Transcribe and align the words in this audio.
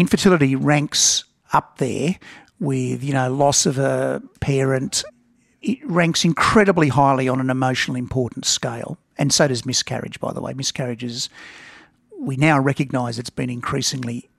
infertility 0.00 0.56
ranks 0.56 1.24
up 1.52 1.76
there 1.76 2.16
with, 2.58 3.04
you 3.04 3.12
know, 3.12 3.32
loss 3.32 3.66
of 3.66 3.78
a 3.78 4.22
parent. 4.40 5.04
It 5.60 5.78
ranks 5.84 6.24
incredibly 6.24 6.88
highly 6.88 7.28
on 7.28 7.38
an 7.38 7.50
emotional 7.50 7.96
importance 7.96 8.48
scale. 8.48 8.98
And 9.18 9.32
so 9.32 9.46
does 9.46 9.66
miscarriage, 9.66 10.18
by 10.18 10.32
the 10.32 10.40
way. 10.40 10.54
Miscarriages, 10.54 11.28
we 12.18 12.36
now 12.36 12.58
recognise 12.58 13.18
it's 13.18 13.30
been 13.30 13.50
increasingly 13.50 14.30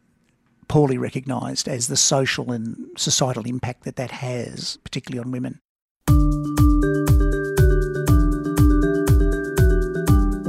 poorly 0.68 0.98
recognised 0.98 1.68
as 1.68 1.88
the 1.88 1.98
social 1.98 2.52
and 2.52 2.78
societal 2.98 3.46
impact 3.46 3.84
that 3.84 3.98
that 3.98 4.10
has, 4.10 4.80
particularly 4.84 5.24
on 5.24 5.32
women. 5.32 5.60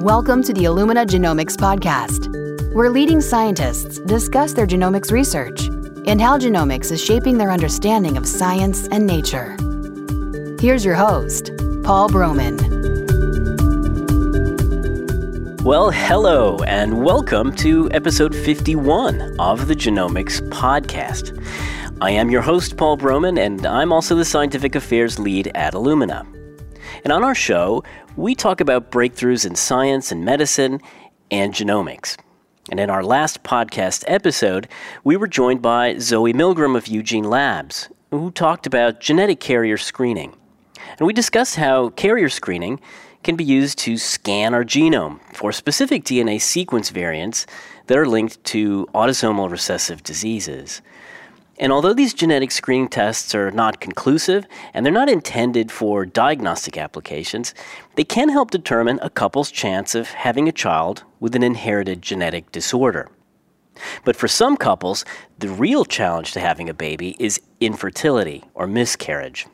Welcome 0.02 0.42
to 0.44 0.52
the 0.52 0.64
Illumina 0.64 1.06
Genomics 1.06 1.56
Podcast, 1.56 2.41
where 2.72 2.88
leading 2.88 3.20
scientists 3.20 3.98
discuss 4.00 4.54
their 4.54 4.66
genomics 4.66 5.12
research 5.12 5.66
and 6.06 6.18
how 6.18 6.38
genomics 6.38 6.90
is 6.90 7.04
shaping 7.04 7.36
their 7.36 7.50
understanding 7.50 8.16
of 8.16 8.26
science 8.26 8.88
and 8.88 9.06
nature. 9.06 9.58
Here's 10.58 10.82
your 10.82 10.94
host, 10.94 11.50
Paul 11.84 12.08
Broman. 12.08 12.56
Well, 15.62 15.90
hello, 15.90 16.56
and 16.66 17.04
welcome 17.04 17.54
to 17.56 17.90
episode 17.90 18.34
51 18.34 19.36
of 19.38 19.68
the 19.68 19.76
Genomics 19.76 20.40
Podcast. 20.48 21.38
I 22.00 22.10
am 22.12 22.30
your 22.30 22.40
host, 22.40 22.78
Paul 22.78 22.96
Broman, 22.96 23.38
and 23.38 23.66
I'm 23.66 23.92
also 23.92 24.16
the 24.16 24.24
scientific 24.24 24.74
affairs 24.74 25.18
lead 25.18 25.52
at 25.54 25.74
Illumina. 25.74 26.26
And 27.04 27.12
on 27.12 27.22
our 27.22 27.34
show, 27.34 27.84
we 28.16 28.34
talk 28.34 28.62
about 28.62 28.90
breakthroughs 28.90 29.44
in 29.44 29.56
science 29.56 30.10
and 30.10 30.24
medicine 30.24 30.80
and 31.30 31.52
genomics. 31.52 32.16
And 32.70 32.78
in 32.78 32.90
our 32.90 33.02
last 33.02 33.42
podcast 33.42 34.04
episode, 34.06 34.68
we 35.02 35.16
were 35.16 35.26
joined 35.26 35.62
by 35.62 35.98
Zoe 35.98 36.32
Milgram 36.32 36.76
of 36.76 36.86
Eugene 36.86 37.24
Labs, 37.24 37.88
who 38.12 38.30
talked 38.30 38.66
about 38.66 39.00
genetic 39.00 39.40
carrier 39.40 39.76
screening. 39.76 40.34
And 40.98 41.06
we 41.06 41.12
discussed 41.12 41.56
how 41.56 41.88
carrier 41.90 42.28
screening 42.28 42.80
can 43.24 43.34
be 43.34 43.44
used 43.44 43.78
to 43.78 43.96
scan 43.96 44.54
our 44.54 44.64
genome 44.64 45.20
for 45.34 45.50
specific 45.50 46.04
DNA 46.04 46.40
sequence 46.40 46.90
variants 46.90 47.46
that 47.88 47.98
are 47.98 48.06
linked 48.06 48.42
to 48.44 48.86
autosomal 48.94 49.50
recessive 49.50 50.04
diseases. 50.04 50.82
And 51.58 51.70
although 51.70 51.92
these 51.92 52.14
genetic 52.14 52.50
screening 52.50 52.88
tests 52.88 53.34
are 53.34 53.50
not 53.50 53.80
conclusive 53.80 54.46
and 54.72 54.84
they're 54.84 54.92
not 54.92 55.10
intended 55.10 55.70
for 55.70 56.06
diagnostic 56.06 56.78
applications, 56.78 57.54
they 57.94 58.04
can 58.04 58.30
help 58.30 58.50
determine 58.50 58.98
a 59.02 59.10
couple's 59.10 59.50
chance 59.50 59.94
of 59.94 60.08
having 60.08 60.48
a 60.48 60.52
child 60.52 61.04
with 61.20 61.34
an 61.34 61.42
inherited 61.42 62.00
genetic 62.02 62.50
disorder. 62.52 63.08
But 64.04 64.16
for 64.16 64.28
some 64.28 64.56
couples, 64.56 65.04
the 65.38 65.48
real 65.48 65.84
challenge 65.84 66.32
to 66.32 66.40
having 66.40 66.68
a 66.68 66.74
baby 66.74 67.16
is 67.18 67.40
infertility 67.60 68.44
or 68.54 68.66
miscarriage. 68.66 69.46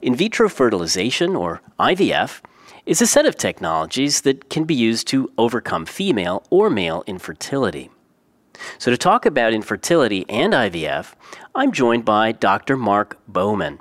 In 0.00 0.14
vitro 0.14 0.48
fertilization, 0.48 1.36
or 1.36 1.60
IVF, 1.78 2.40
is 2.86 3.02
a 3.02 3.06
set 3.06 3.26
of 3.26 3.36
technologies 3.36 4.22
that 4.22 4.48
can 4.48 4.64
be 4.64 4.74
used 4.74 5.06
to 5.08 5.30
overcome 5.36 5.84
female 5.84 6.42
or 6.50 6.70
male 6.70 7.04
infertility. 7.06 7.90
So, 8.78 8.90
to 8.90 8.96
talk 8.96 9.26
about 9.26 9.52
infertility 9.52 10.24
and 10.28 10.52
IVF, 10.52 11.14
I'm 11.54 11.72
joined 11.72 12.04
by 12.04 12.32
Dr. 12.32 12.76
Mark 12.76 13.18
Bowman. 13.26 13.80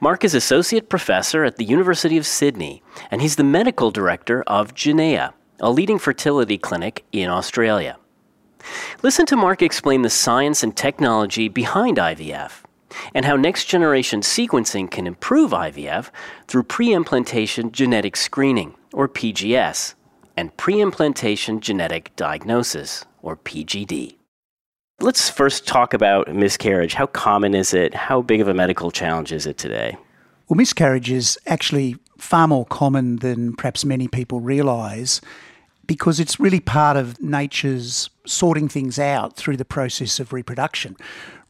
Mark 0.00 0.24
is 0.24 0.34
Associate 0.34 0.88
Professor 0.88 1.44
at 1.44 1.56
the 1.56 1.64
University 1.64 2.16
of 2.16 2.26
Sydney, 2.26 2.82
and 3.10 3.20
he's 3.20 3.36
the 3.36 3.44
Medical 3.44 3.90
Director 3.90 4.42
of 4.46 4.74
Genea, 4.74 5.32
a 5.60 5.70
leading 5.70 5.98
fertility 5.98 6.58
clinic 6.58 7.04
in 7.12 7.28
Australia. 7.28 7.96
Listen 9.02 9.26
to 9.26 9.36
Mark 9.36 9.62
explain 9.62 10.02
the 10.02 10.10
science 10.10 10.62
and 10.62 10.76
technology 10.76 11.48
behind 11.48 11.98
IVF 11.98 12.62
and 13.14 13.24
how 13.24 13.36
next 13.36 13.66
generation 13.66 14.20
sequencing 14.20 14.90
can 14.90 15.06
improve 15.06 15.50
IVF 15.50 16.10
through 16.46 16.62
pre 16.64 16.92
implantation 16.92 17.72
genetic 17.72 18.16
screening, 18.16 18.74
or 18.92 19.08
PGS, 19.08 19.94
and 20.36 20.56
pre 20.56 20.80
implantation 20.80 21.60
genetic 21.60 22.14
diagnosis, 22.16 23.04
or 23.22 23.36
PGD. 23.36 24.16
Let's 25.00 25.28
first 25.28 25.66
talk 25.66 25.92
about 25.92 26.34
miscarriage. 26.34 26.94
How 26.94 27.06
common 27.06 27.54
is 27.54 27.74
it? 27.74 27.94
How 27.94 28.22
big 28.22 28.40
of 28.40 28.48
a 28.48 28.54
medical 28.54 28.90
challenge 28.90 29.32
is 29.32 29.46
it 29.46 29.58
today? 29.58 29.96
Well, 30.48 30.56
miscarriage 30.56 31.10
is 31.10 31.38
actually 31.46 31.96
far 32.18 32.48
more 32.48 32.64
common 32.64 33.16
than 33.16 33.54
perhaps 33.54 33.84
many 33.84 34.08
people 34.08 34.40
realise 34.40 35.20
because 35.86 36.18
it's 36.18 36.40
really 36.40 36.60
part 36.60 36.96
of 36.96 37.20
nature's 37.20 38.10
sorting 38.26 38.68
things 38.68 38.98
out 38.98 39.36
through 39.36 39.56
the 39.56 39.64
process 39.64 40.18
of 40.18 40.32
reproduction. 40.32 40.96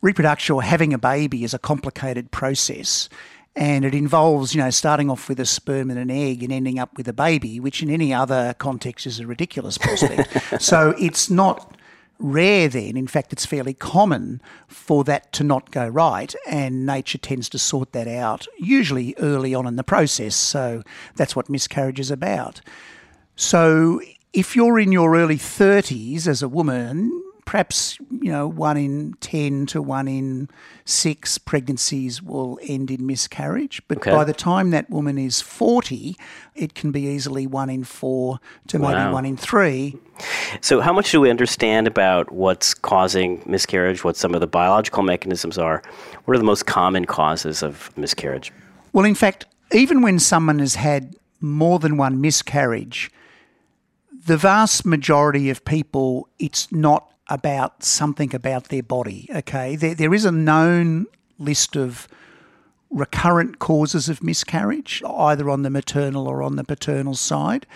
Reproduction 0.02 0.54
or 0.54 0.62
having 0.62 0.92
a 0.92 0.98
baby 0.98 1.44
is 1.44 1.54
a 1.54 1.58
complicated 1.58 2.30
process 2.30 3.08
and 3.56 3.86
it 3.86 3.94
involves, 3.94 4.54
you 4.54 4.62
know, 4.62 4.70
starting 4.70 5.10
off 5.10 5.28
with 5.28 5.40
a 5.40 5.46
sperm 5.46 5.90
and 5.90 5.98
an 5.98 6.10
egg 6.10 6.42
and 6.42 6.52
ending 6.52 6.78
up 6.78 6.96
with 6.96 7.08
a 7.08 7.12
baby, 7.12 7.58
which 7.58 7.82
in 7.82 7.90
any 7.90 8.12
other 8.12 8.54
context 8.58 9.06
is 9.06 9.18
a 9.18 9.26
ridiculous 9.26 9.78
prospect. 9.78 10.30
so 10.62 10.94
it's 10.98 11.30
not 11.30 11.74
rare 12.18 12.68
then, 12.68 12.96
in 12.96 13.06
fact, 13.06 13.32
it's 13.32 13.46
fairly 13.46 13.74
common 13.74 14.40
for 14.68 15.04
that 15.04 15.32
to 15.32 15.44
not 15.44 15.70
go 15.70 15.88
right, 15.88 16.34
and 16.46 16.84
nature 16.84 17.18
tends 17.18 17.48
to 17.48 17.58
sort 17.58 17.92
that 17.92 18.08
out, 18.08 18.46
usually 18.58 19.14
early 19.18 19.54
on 19.54 19.66
in 19.66 19.76
the 19.76 19.84
process. 19.84 20.36
So 20.36 20.82
that's 21.16 21.34
what 21.34 21.48
miscarriage 21.48 22.00
is 22.00 22.10
about. 22.10 22.60
So 23.36 24.00
if 24.32 24.54
you're 24.54 24.78
in 24.78 24.92
your 24.92 25.16
early 25.16 25.38
30s 25.38 26.26
as 26.26 26.42
a 26.42 26.48
woman, 26.48 27.22
perhaps 27.46 27.96
you 28.10 28.30
know 28.30 28.46
one 28.46 28.76
in 28.76 29.14
10 29.20 29.66
to 29.66 29.80
one 29.80 30.06
in 30.06 30.50
6 30.84 31.38
pregnancies 31.38 32.20
will 32.20 32.58
end 32.62 32.90
in 32.90 33.06
miscarriage 33.06 33.80
but 33.88 33.98
okay. 33.98 34.10
by 34.10 34.24
the 34.24 34.34
time 34.34 34.70
that 34.70 34.90
woman 34.90 35.16
is 35.16 35.40
40 35.40 36.16
it 36.54 36.74
can 36.74 36.90
be 36.90 37.02
easily 37.02 37.46
one 37.46 37.70
in 37.70 37.84
4 37.84 38.38
to 38.66 38.78
wow. 38.78 38.90
maybe 38.90 39.12
one 39.12 39.24
in 39.24 39.36
3 39.36 39.96
so 40.60 40.80
how 40.80 40.92
much 40.92 41.12
do 41.12 41.20
we 41.20 41.30
understand 41.30 41.86
about 41.86 42.30
what's 42.32 42.74
causing 42.74 43.42
miscarriage 43.46 44.04
what 44.04 44.16
some 44.16 44.34
of 44.34 44.40
the 44.40 44.46
biological 44.46 45.02
mechanisms 45.02 45.56
are 45.56 45.82
what 46.24 46.34
are 46.34 46.38
the 46.38 46.44
most 46.44 46.66
common 46.66 47.04
causes 47.04 47.62
of 47.62 47.96
miscarriage 47.96 48.52
well 48.92 49.06
in 49.06 49.14
fact 49.14 49.46
even 49.72 50.02
when 50.02 50.18
someone 50.18 50.58
has 50.58 50.74
had 50.74 51.14
more 51.40 51.78
than 51.78 51.96
one 51.96 52.20
miscarriage 52.20 53.10
the 54.26 54.36
vast 54.36 54.84
majority 54.84 55.50
of 55.50 55.64
people, 55.64 56.28
it's 56.38 56.70
not 56.72 57.10
about 57.28 57.82
something 57.82 58.34
about 58.34 58.64
their 58.68 58.82
body. 58.82 59.28
Okay, 59.34 59.76
there, 59.76 59.94
there 59.94 60.14
is 60.14 60.24
a 60.24 60.32
known 60.32 61.06
list 61.38 61.76
of 61.76 62.08
recurrent 62.90 63.58
causes 63.58 64.08
of 64.08 64.22
miscarriage, 64.22 65.02
either 65.06 65.50
on 65.50 65.62
the 65.62 65.70
maternal 65.70 66.28
or 66.28 66.42
on 66.42 66.56
the 66.56 66.64
paternal 66.64 67.14
side. 67.14 67.66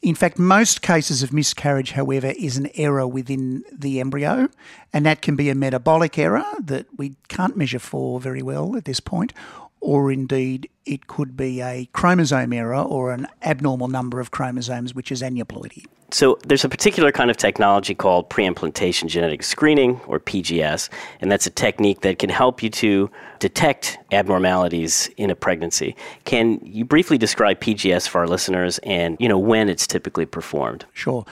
In 0.00 0.14
fact, 0.14 0.38
most 0.38 0.80
cases 0.80 1.22
of 1.22 1.32
miscarriage, 1.32 1.92
however, 1.92 2.32
is 2.38 2.56
an 2.56 2.68
error 2.74 3.06
within 3.06 3.64
the 3.72 4.00
embryo, 4.00 4.48
and 4.92 5.04
that 5.04 5.22
can 5.22 5.36
be 5.36 5.50
a 5.50 5.54
metabolic 5.54 6.18
error 6.18 6.44
that 6.60 6.86
we 6.96 7.16
can't 7.28 7.56
measure 7.56 7.80
for 7.80 8.20
very 8.20 8.42
well 8.42 8.76
at 8.76 8.84
this 8.84 9.00
point, 9.00 9.32
or 9.80 10.10
indeed 10.10 10.68
it 10.84 11.06
could 11.06 11.36
be 11.36 11.60
a 11.60 11.88
chromosome 11.92 12.52
error 12.52 12.80
or 12.80 13.12
an 13.12 13.26
abnormal 13.42 13.88
number 13.88 14.20
of 14.20 14.30
chromosomes, 14.30 14.94
which 14.94 15.12
is 15.12 15.22
aneuploidy. 15.22 15.84
So 16.10 16.38
there's 16.46 16.64
a 16.64 16.70
particular 16.70 17.12
kind 17.12 17.30
of 17.30 17.36
technology 17.36 17.94
called 17.94 18.30
pre-implantation 18.30 19.08
genetic 19.08 19.42
screening, 19.42 20.00
or 20.06 20.18
PGS, 20.18 20.88
and 21.20 21.30
that's 21.30 21.46
a 21.46 21.50
technique 21.50 22.00
that 22.00 22.18
can 22.18 22.30
help 22.30 22.62
you 22.62 22.70
to 22.70 23.10
detect 23.40 23.98
abnormalities 24.10 25.10
in 25.18 25.30
a 25.30 25.34
pregnancy. 25.34 25.94
Can 26.24 26.60
you 26.64 26.86
briefly 26.86 27.18
describe 27.18 27.60
PGS 27.60 28.08
for 28.08 28.20
our 28.20 28.26
listeners 28.26 28.78
and 28.84 29.18
you 29.20 29.28
know 29.28 29.38
when 29.38 29.68
it's 29.68 29.86
typically 29.86 30.24
performed? 30.24 30.86
Sure. 30.94 31.26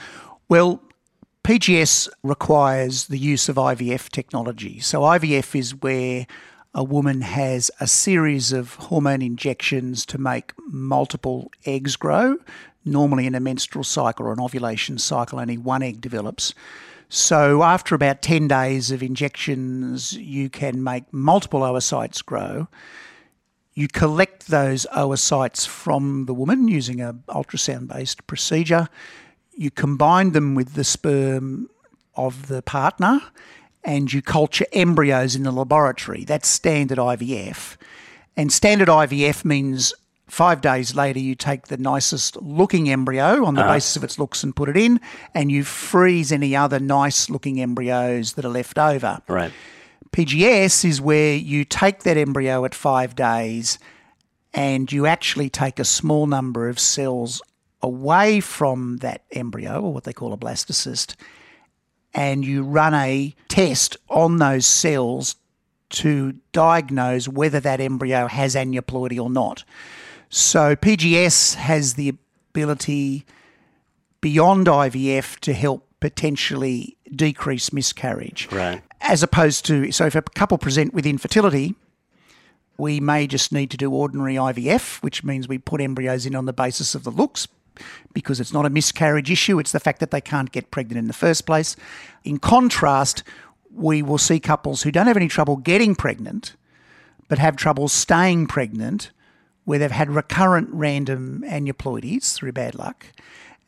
Well, 0.47 0.79
PGS 1.43 2.09
requires 2.23 3.07
the 3.07 3.17
use 3.17 3.49
of 3.49 3.55
IVF 3.55 4.09
technology. 4.09 4.79
So 4.79 5.01
IVF 5.01 5.57
is 5.57 5.73
where 5.73 6.27
a 6.77 6.83
woman 6.83 7.21
has 7.21 7.71
a 7.79 7.87
series 7.87 8.51
of 8.51 8.75
hormone 8.75 9.23
injections 9.23 10.05
to 10.05 10.19
make 10.19 10.53
multiple 10.67 11.51
eggs 11.65 11.95
grow. 11.95 12.37
Normally, 12.85 13.25
in 13.25 13.33
a 13.33 13.39
menstrual 13.39 13.83
cycle 13.83 14.27
or 14.27 14.33
an 14.33 14.39
ovulation 14.39 14.99
cycle, 14.99 15.39
only 15.39 15.57
one 15.57 15.81
egg 15.81 16.01
develops. 16.01 16.53
So, 17.09 17.63
after 17.63 17.95
about 17.95 18.21
10 18.21 18.47
days 18.47 18.91
of 18.91 19.01
injections, 19.01 20.13
you 20.13 20.51
can 20.51 20.83
make 20.83 21.11
multiple 21.11 21.61
oocytes 21.61 22.23
grow. 22.23 22.67
You 23.73 23.87
collect 23.87 24.47
those 24.47 24.85
oocytes 24.95 25.65
from 25.65 26.25
the 26.27 26.33
woman 26.35 26.67
using 26.67 27.01
an 27.01 27.23
ultrasound 27.29 27.87
based 27.87 28.27
procedure. 28.27 28.87
You 29.55 29.71
combine 29.71 30.33
them 30.33 30.53
with 30.53 30.75
the 30.75 30.83
sperm 30.83 31.71
of 32.13 32.49
the 32.49 32.61
partner 32.61 33.21
and 33.87 34.13
you 34.13 34.21
culture 34.21 34.65
embryos 34.73 35.35
in 35.35 35.41
the 35.43 35.51
laboratory. 35.51 36.23
That's 36.25 36.47
standard 36.47 36.99
IVF. 36.99 37.75
And 38.35 38.51
standard 38.53 38.87
IVF 38.89 39.43
means 39.43 39.93
Five 40.29 40.59
days 40.59 40.93
later, 40.93 41.19
you 41.19 41.35
take 41.35 41.67
the 41.67 41.77
nicest 41.77 42.35
looking 42.41 42.89
embryo 42.89 43.45
on 43.45 43.55
the 43.55 43.61
Uh-huh. 43.61 43.75
basis 43.75 43.95
of 43.95 44.03
its 44.03 44.19
looks 44.19 44.43
and 44.43 44.53
put 44.53 44.67
it 44.67 44.75
in, 44.75 44.99
and 45.33 45.49
you 45.49 45.63
freeze 45.63 46.33
any 46.33 46.53
other 46.53 46.81
nice 46.81 47.29
looking 47.29 47.61
embryos 47.61 48.33
that 48.33 48.43
are 48.43 48.49
left 48.49 48.77
over. 48.77 49.21
Right. 49.29 49.53
PGS 50.11 50.83
is 50.83 50.99
where 50.99 51.33
you 51.33 51.63
take 51.63 52.03
that 52.03 52.17
embryo 52.17 52.65
at 52.65 52.75
five 52.75 53.15
days 53.15 53.79
and 54.53 54.91
you 54.91 55.05
actually 55.05 55.49
take 55.49 55.79
a 55.79 55.85
small 55.85 56.27
number 56.27 56.67
of 56.67 56.77
cells 56.77 57.41
away 57.81 58.41
from 58.41 58.97
that 58.97 59.21
embryo, 59.31 59.79
or 59.81 59.93
what 59.93 60.03
they 60.03 60.11
call 60.13 60.33
a 60.33 60.37
blastocyst, 60.37 61.15
and 62.13 62.45
you 62.45 62.63
run 62.63 62.93
a 62.93 63.35
test 63.47 63.97
on 64.09 64.37
those 64.37 64.65
cells 64.65 65.35
to 65.89 66.33
diagnose 66.51 67.27
whether 67.27 67.59
that 67.59 67.79
embryo 67.79 68.27
has 68.27 68.55
aneuploidy 68.55 69.21
or 69.21 69.29
not. 69.29 69.63
So 70.29 70.75
PGS 70.75 71.55
has 71.55 71.93
the 71.93 72.09
ability 72.09 73.25
beyond 74.19 74.67
IVF 74.67 75.39
to 75.39 75.53
help 75.53 75.87
potentially 75.99 76.97
decrease 77.15 77.71
miscarriage. 77.71 78.49
Right. 78.51 78.81
As 79.01 79.23
opposed 79.23 79.65
to, 79.65 79.91
so 79.91 80.05
if 80.05 80.15
a 80.15 80.21
couple 80.21 80.57
present 80.57 80.93
with 80.93 81.05
infertility, 81.05 81.75
we 82.77 82.99
may 82.99 83.25
just 83.27 83.51
need 83.51 83.71
to 83.71 83.77
do 83.77 83.91
ordinary 83.91 84.35
IVF, 84.35 85.01
which 85.01 85.23
means 85.23 85.47
we 85.47 85.57
put 85.57 85.81
embryos 85.81 86.25
in 86.25 86.35
on 86.35 86.45
the 86.45 86.53
basis 86.53 86.93
of 86.93 87.03
the 87.03 87.11
looks 87.11 87.47
because 88.13 88.39
it's 88.39 88.53
not 88.53 88.65
a 88.65 88.69
miscarriage 88.69 89.31
issue, 89.31 89.59
it's 89.59 89.71
the 89.71 89.79
fact 89.79 89.99
that 89.99 90.11
they 90.11 90.21
can't 90.21 90.51
get 90.51 90.71
pregnant 90.71 90.99
in 90.99 91.07
the 91.07 91.13
first 91.13 91.45
place. 91.45 91.75
In 92.23 92.37
contrast, 92.39 93.23
we 93.73 94.01
will 94.01 94.17
see 94.17 94.39
couples 94.39 94.83
who 94.83 94.91
don't 94.91 95.07
have 95.07 95.17
any 95.17 95.27
trouble 95.27 95.57
getting 95.57 95.95
pregnant 95.95 96.55
but 97.27 97.39
have 97.39 97.55
trouble 97.55 97.87
staying 97.87 98.47
pregnant 98.47 99.11
where 99.65 99.79
they've 99.79 99.91
had 99.91 100.09
recurrent 100.09 100.69
random 100.71 101.43
aneuploidies 101.47 102.33
through 102.33 102.53
bad 102.53 102.73
luck 102.73 103.05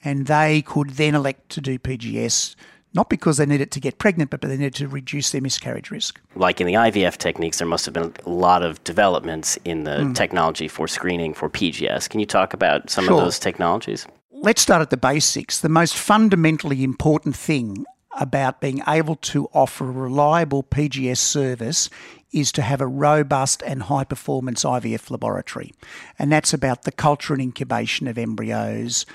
and 0.04 0.28
they 0.28 0.62
could 0.62 0.92
then 0.92 1.14
elect 1.14 1.50
to 1.50 1.62
do 1.62 1.78
PGS 1.78 2.56
not 2.94 3.10
because 3.10 3.38
they 3.38 3.46
need 3.46 3.62
it 3.62 3.72
to 3.72 3.80
get 3.80 3.98
pregnant 4.00 4.30
but 4.32 4.42
they 4.42 4.58
need 4.58 4.74
to 4.76 4.88
reduce 4.88 5.32
their 5.32 5.42
miscarriage 5.42 5.92
risk. 5.92 6.20
Like 6.36 6.60
in 6.62 6.68
the 6.68 6.74
IVF 6.74 7.18
techniques, 7.18 7.58
there 7.60 7.68
must 7.68 7.86
have 7.86 7.94
been 7.94 8.14
a 8.26 8.30
lot 8.30 8.64
of 8.64 8.84
developments 8.84 9.58
in 9.66 9.84
the 9.84 10.04
Hmm. 10.06 10.14
technology 10.14 10.68
for 10.68 10.88
screening 10.88 11.34
for 11.34 11.50
PGS. 11.50 12.08
Can 12.08 12.20
you 12.20 12.26
talk 12.26 12.54
about 12.54 12.90
some 12.90 13.06
Sure. 13.06 13.16
of 13.16 13.20
those 13.26 13.40
technologies? 13.40 14.06
Let's 14.32 14.62
start 14.62 14.82
at 14.82 14.90
the 14.90 14.98
basics. 14.98 15.60
The 15.60 15.70
most 15.70 15.96
fundamentally 15.98 16.84
important 16.84 17.36
thing 17.36 17.86
about 18.20 18.60
being 18.62 18.82
able 18.88 19.16
to 19.16 19.48
offer 19.54 19.88
a 19.88 19.92
reliable 19.92 20.64
PGS 20.64 21.20
service 21.20 21.90
is 22.32 22.52
to 22.54 22.62
have 22.62 22.82
a 22.82 22.88
robust 22.88 23.62
and 23.66 23.84
high 23.84 24.04
performance 24.04 24.64
IVF 24.66 25.10
laboratory. 25.12 25.72
And 26.18 26.32
that's 26.32 26.54
about 26.54 26.84
the 26.84 26.92
culture 26.92 27.34
and 27.34 27.42
incubation 27.42 28.08
of 28.08 28.18
embryos, 28.18 29.06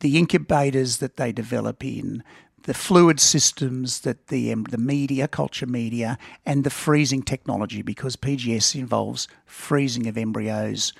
the 0.00 0.18
incubators 0.18 0.98
that 0.98 1.16
they 1.16 1.32
develop 1.32 1.84
in, 1.84 2.22
the 2.64 2.74
fluid 2.74 3.20
systems 3.20 4.00
that 4.00 4.28
the 4.28 4.50
em- 4.50 4.64
the 4.64 4.78
media, 4.78 5.28
culture 5.28 5.66
media, 5.66 6.18
and 6.44 6.64
the 6.64 6.70
freezing 6.70 7.22
technology, 7.22 7.82
because 7.82 8.16
PGS 8.16 8.74
involves 8.74 9.28
freezing 9.46 10.06
of 10.06 10.18
embryos 10.18 10.92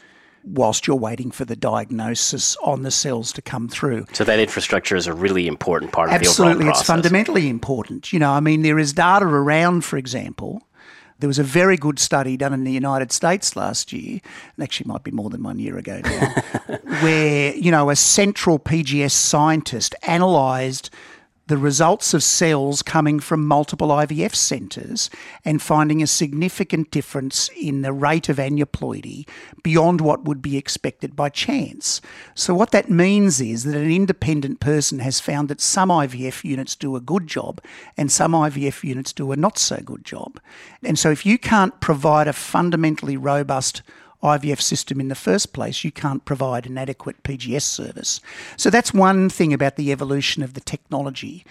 whilst 0.44 0.87
you're 0.87 0.96
waiting 0.96 1.31
for 1.31 1.46
the 1.46 1.56
diagnosis 1.56 2.55
on 2.62 2.82
the 2.82 2.90
cells 2.90 3.32
to 3.32 3.40
come 3.40 3.66
through. 3.66 4.05
So 4.12 4.25
that 4.25 4.38
infrastructure 4.38 4.94
is 4.94 5.06
a 5.06 5.14
really 5.14 5.46
important 5.46 5.93
part 5.93 6.11
of 6.11 6.20
the 6.20 6.26
Absolutely, 6.26 6.64
overall 6.64 6.70
it's 6.70 6.82
fundamentally 6.82 7.49
important. 7.49 8.12
You 8.12 8.19
know, 8.19 8.31
I 8.31 8.40
mean, 8.40 8.60
there 8.60 8.78
is 8.78 8.93
data 8.93 9.25
around, 9.25 9.84
for 9.84 9.96
example. 9.96 10.62
There 11.20 11.28
was 11.28 11.38
a 11.38 11.44
very 11.44 11.78
good 11.78 11.99
study 11.99 12.37
done 12.37 12.52
in 12.52 12.64
the 12.64 12.72
United 12.72 13.10
States 13.12 13.56
last 13.56 13.93
year, 13.93 14.20
and 14.56 14.62
actually 14.62 14.88
might 14.88 15.05
be 15.05 15.12
more 15.12 15.31
than 15.31 15.43
one 15.43 15.58
year 15.58 15.78
ago 15.78 16.02
now, 16.05 16.34
where, 17.00 17.55
you 17.55 17.70
know, 17.70 17.88
a 17.88 17.96
central 17.96 18.58
PGS 18.58 19.12
scientist 19.12 19.94
analysed 20.06 20.90
the 21.46 21.58
results 21.58 22.14
of 22.14 22.23
cells 22.23 22.82
coming 22.82 23.20
from 23.20 23.46
multiple 23.46 23.88
IVF 23.88 24.35
centres 24.35 25.11
and 25.44 25.61
finding 25.61 26.02
a 26.02 26.06
significant 26.06 26.91
difference 26.91 27.50
in 27.56 27.82
the 27.82 27.93
rate 27.93 28.29
of 28.29 28.38
aneuploidy 28.38 29.29
beyond 29.62 30.00
what 30.00 30.25
would 30.25 30.41
be 30.41 30.56
expected 30.56 31.14
by 31.14 31.29
chance. 31.29 32.00
So, 32.35 32.55
what 32.55 32.70
that 32.70 32.88
means 32.88 33.41
is 33.41 33.64
that 33.64 33.76
an 33.76 33.91
independent 33.91 34.61
person 34.61 35.00
has 35.00 35.20
found 35.20 35.49
that 35.49 35.61
some 35.61 35.91
IVF 35.91 36.44
units 36.44 36.75
do 36.76 36.96
a 36.96 37.00
good 37.00 37.26
job 37.26 37.61
and 37.96 38.11
some 38.11 38.32
IVF 38.32 38.82
units 38.82 39.12
do 39.12 39.31
a 39.32 39.37
not 39.37 39.58
so 39.58 39.76
good 39.85 40.05
job. 40.05 40.41
And 40.82 40.99
so, 40.99 41.11
if 41.11 41.26
you 41.26 41.37
can't 41.37 41.79
provide 41.81 42.26
a 42.26 42.32
fundamentally 42.32 43.19
robust 43.19 43.82
IVF 44.24 44.60
system 44.60 45.00
in 45.00 45.08
the 45.08 45.14
first 45.14 45.52
place, 45.52 45.84
you 45.84 45.92
can't 45.92 46.24
provide 46.24 46.66
an 46.66 46.78
adequate 46.78 47.22
PGS 47.22 47.62
service. 47.62 48.20
So 48.56 48.70
that's 48.70 48.92
one 48.94 49.28
thing 49.28 49.52
about 49.52 49.76
the 49.76 49.92
evolution 49.92 50.42
of 50.42 50.54
the 50.54 50.60
technology. 50.60 51.44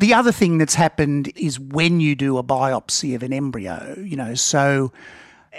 The 0.00 0.12
other 0.12 0.32
thing 0.32 0.58
that's 0.58 0.74
happened 0.74 1.32
is 1.36 1.58
when 1.58 2.00
you 2.00 2.14
do 2.14 2.36
a 2.36 2.42
biopsy 2.42 3.14
of 3.14 3.22
an 3.22 3.32
embryo, 3.32 3.96
you 3.98 4.16
know, 4.16 4.34
so 4.34 4.92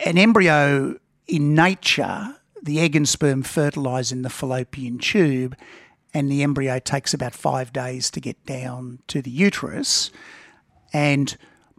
an 0.05 0.17
embryo 0.17 0.99
in 1.27 1.55
nature, 1.55 2.35
the 2.61 2.79
egg 2.79 2.95
and 2.95 3.07
sperm 3.07 3.43
fertilise 3.43 4.11
in 4.11 4.21
the 4.21 4.29
fallopian 4.29 4.97
tube, 4.97 5.55
and 6.13 6.29
the 6.29 6.43
embryo 6.43 6.79
takes 6.79 7.13
about 7.13 7.33
five 7.33 7.71
days 7.71 8.11
to 8.11 8.19
get 8.19 8.45
down 8.45 8.99
to 9.07 9.21
the 9.21 9.31
uterus. 9.31 10.11
And 10.91 11.37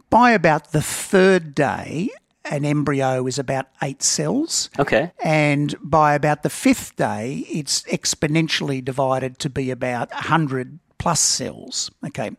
by 0.09 0.31
about 0.31 0.71
the 0.71 0.81
third 0.81 1.53
day, 1.53 2.09
an 2.45 2.65
embryo 2.65 3.27
is 3.27 3.37
about 3.37 3.67
eight 3.81 4.01
cells. 4.01 4.69
Okay. 4.79 5.11
And 5.23 5.75
by 5.81 6.15
about 6.15 6.43
the 6.43 6.49
fifth 6.49 6.95
day, 6.95 7.45
it's 7.49 7.83
exponentially 7.83 8.83
divided 8.83 9.39
to 9.39 9.49
be 9.49 9.71
about 9.71 10.11
100 10.11 10.79
plus 10.97 11.19
cells. 11.19 11.91
Okay. 12.05 12.31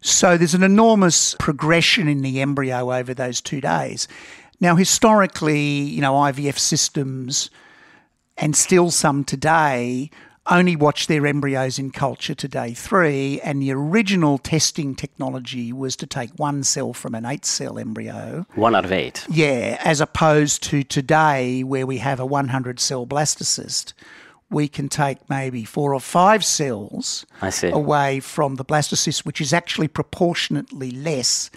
So 0.00 0.36
there's 0.36 0.54
an 0.54 0.62
enormous 0.62 1.34
progression 1.38 2.08
in 2.08 2.22
the 2.22 2.40
embryo 2.40 2.92
over 2.92 3.14
those 3.14 3.40
two 3.40 3.60
days. 3.60 4.06
Now, 4.60 4.76
historically, 4.76 5.60
you 5.60 6.00
know, 6.00 6.14
IVF 6.14 6.58
systems 6.58 7.50
and 8.36 8.56
still 8.56 8.90
some 8.90 9.24
today 9.24 10.10
only 10.50 10.76
watch 10.76 11.06
their 11.06 11.26
embryos 11.26 11.78
in 11.78 11.90
culture 11.90 12.34
to 12.34 12.48
day 12.48 12.72
three. 12.74 13.40
And 13.42 13.62
the 13.62 13.72
original 13.72 14.38
testing 14.38 14.94
technology 14.94 15.72
was 15.72 15.96
to 15.96 16.06
take 16.06 16.30
one 16.38 16.62
cell 16.64 16.92
from 16.92 17.14
an 17.14 17.24
eight 17.24 17.44
cell 17.44 17.78
embryo. 17.78 18.46
One 18.54 18.74
out 18.74 18.84
of 18.84 18.92
eight. 18.92 19.26
Yeah, 19.30 19.80
as 19.84 20.00
opposed 20.00 20.62
to 20.64 20.82
today 20.82 21.62
where 21.62 21.86
we 21.86 21.98
have 21.98 22.20
a 22.20 22.26
100 22.26 22.80
cell 22.80 23.06
blastocyst. 23.06 23.92
We 24.50 24.66
can 24.66 24.88
take 24.88 25.28
maybe 25.28 25.64
four 25.64 25.92
or 25.92 26.00
five 26.00 26.42
cells 26.42 27.26
I 27.42 27.50
see. 27.50 27.68
away 27.68 28.20
from 28.20 28.54
the 28.56 28.64
blastocyst, 28.64 29.26
which 29.26 29.42
is 29.42 29.52
actually 29.52 29.88
proportionately 29.88 30.90
less. 30.90 31.50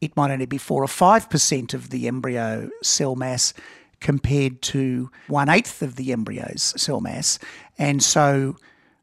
It 0.00 0.16
might 0.16 0.30
only 0.30 0.46
be 0.46 0.58
four 0.58 0.84
or 0.84 0.88
five 0.88 1.28
percent 1.28 1.74
of 1.74 1.90
the 1.90 2.06
embryo 2.06 2.70
cell 2.82 3.16
mass 3.16 3.52
compared 4.00 4.62
to 4.62 5.10
one 5.28 5.48
eighth 5.48 5.82
of 5.82 5.96
the 5.96 6.12
embryo's 6.12 6.74
cell 6.80 7.00
mass. 7.00 7.38
And 7.78 8.02
so 8.02 8.56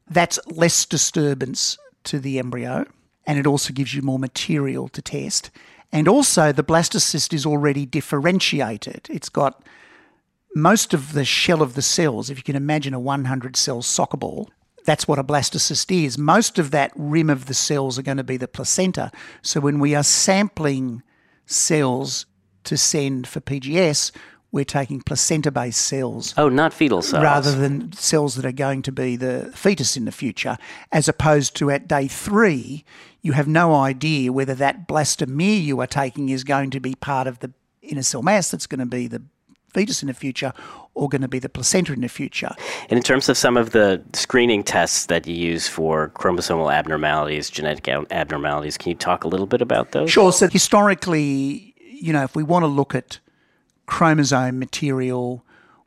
that's 0.08 0.38
less 0.46 0.84
disturbance 0.84 1.78
to 2.04 2.18
the 2.18 2.38
embryo, 2.38 2.86
and 3.26 3.38
it 3.38 3.46
also 3.46 3.72
gives 3.72 3.94
you 3.94 4.02
more 4.02 4.18
material 4.18 4.88
to 4.88 5.02
test. 5.02 5.50
And 5.90 6.08
also, 6.08 6.52
the 6.52 6.64
blastocyst 6.64 7.32
is 7.32 7.46
already 7.46 7.86
differentiated. 7.86 9.06
It's 9.10 9.28
got 9.28 9.62
most 10.54 10.94
of 10.94 11.12
the 11.12 11.24
shell 11.24 11.62
of 11.62 11.74
the 11.74 11.82
cells, 11.82 12.30
if 12.30 12.36
you 12.36 12.44
can 12.44 12.56
imagine 12.56 12.94
a 12.94 13.00
100 13.00 13.56
cell 13.56 13.82
soccer 13.82 14.16
ball, 14.16 14.50
that's 14.84 15.08
what 15.08 15.18
a 15.18 15.24
blastocyst 15.24 16.04
is. 16.04 16.18
Most 16.18 16.58
of 16.58 16.70
that 16.70 16.92
rim 16.94 17.30
of 17.30 17.46
the 17.46 17.54
cells 17.54 17.98
are 17.98 18.02
going 18.02 18.18
to 18.18 18.24
be 18.24 18.36
the 18.36 18.46
placenta. 18.46 19.10
So 19.42 19.60
when 19.60 19.78
we 19.78 19.94
are 19.94 20.02
sampling 20.02 21.02
cells 21.46 22.26
to 22.64 22.76
send 22.76 23.26
for 23.26 23.40
PGS, 23.40 24.12
we're 24.54 24.64
taking 24.64 25.00
placenta 25.00 25.50
based 25.50 25.80
cells 25.80 26.32
Oh, 26.36 26.48
not 26.48 26.72
fetal 26.72 27.02
cells. 27.02 27.24
rather 27.24 27.50
than 27.50 27.92
cells 27.92 28.36
that 28.36 28.46
are 28.46 28.52
going 28.52 28.82
to 28.82 28.92
be 28.92 29.16
the 29.16 29.50
fetus 29.52 29.96
in 29.96 30.04
the 30.04 30.12
future, 30.12 30.56
as 30.92 31.08
opposed 31.08 31.56
to 31.56 31.72
at 31.72 31.88
day 31.88 32.06
three, 32.06 32.84
you 33.20 33.32
have 33.32 33.48
no 33.48 33.74
idea 33.74 34.32
whether 34.32 34.54
that 34.54 34.86
blastomere 34.86 35.60
you 35.60 35.80
are 35.80 35.88
taking 35.88 36.28
is 36.28 36.44
going 36.44 36.70
to 36.70 36.78
be 36.78 36.94
part 36.94 37.26
of 37.26 37.40
the 37.40 37.52
inner 37.82 38.04
cell 38.04 38.22
mass 38.22 38.52
that's 38.52 38.68
going 38.68 38.78
to 38.78 38.86
be 38.86 39.08
the 39.08 39.20
fetus 39.72 40.02
in 40.02 40.06
the 40.06 40.14
future 40.14 40.52
or 40.94 41.08
going 41.08 41.22
to 41.22 41.26
be 41.26 41.40
the 41.40 41.48
placenta 41.48 41.92
in 41.92 42.00
the 42.02 42.08
future. 42.08 42.52
And 42.88 42.96
in 42.96 43.02
terms 43.02 43.28
of 43.28 43.36
some 43.36 43.56
of 43.56 43.70
the 43.70 44.00
screening 44.12 44.62
tests 44.62 45.06
that 45.06 45.26
you 45.26 45.34
use 45.34 45.66
for 45.66 46.10
chromosomal 46.10 46.72
abnormalities, 46.72 47.50
genetic 47.50 47.88
abnormalities, 47.88 48.78
can 48.78 48.90
you 48.90 48.94
talk 48.96 49.24
a 49.24 49.28
little 49.28 49.46
bit 49.48 49.60
about 49.60 49.90
those? 49.90 50.12
Sure. 50.12 50.30
So 50.32 50.46
historically, 50.48 51.74
you 51.90 52.12
know, 52.12 52.22
if 52.22 52.36
we 52.36 52.44
want 52.44 52.62
to 52.62 52.68
look 52.68 52.94
at 52.94 53.18
chromosome 53.86 54.58
material, 54.58 55.44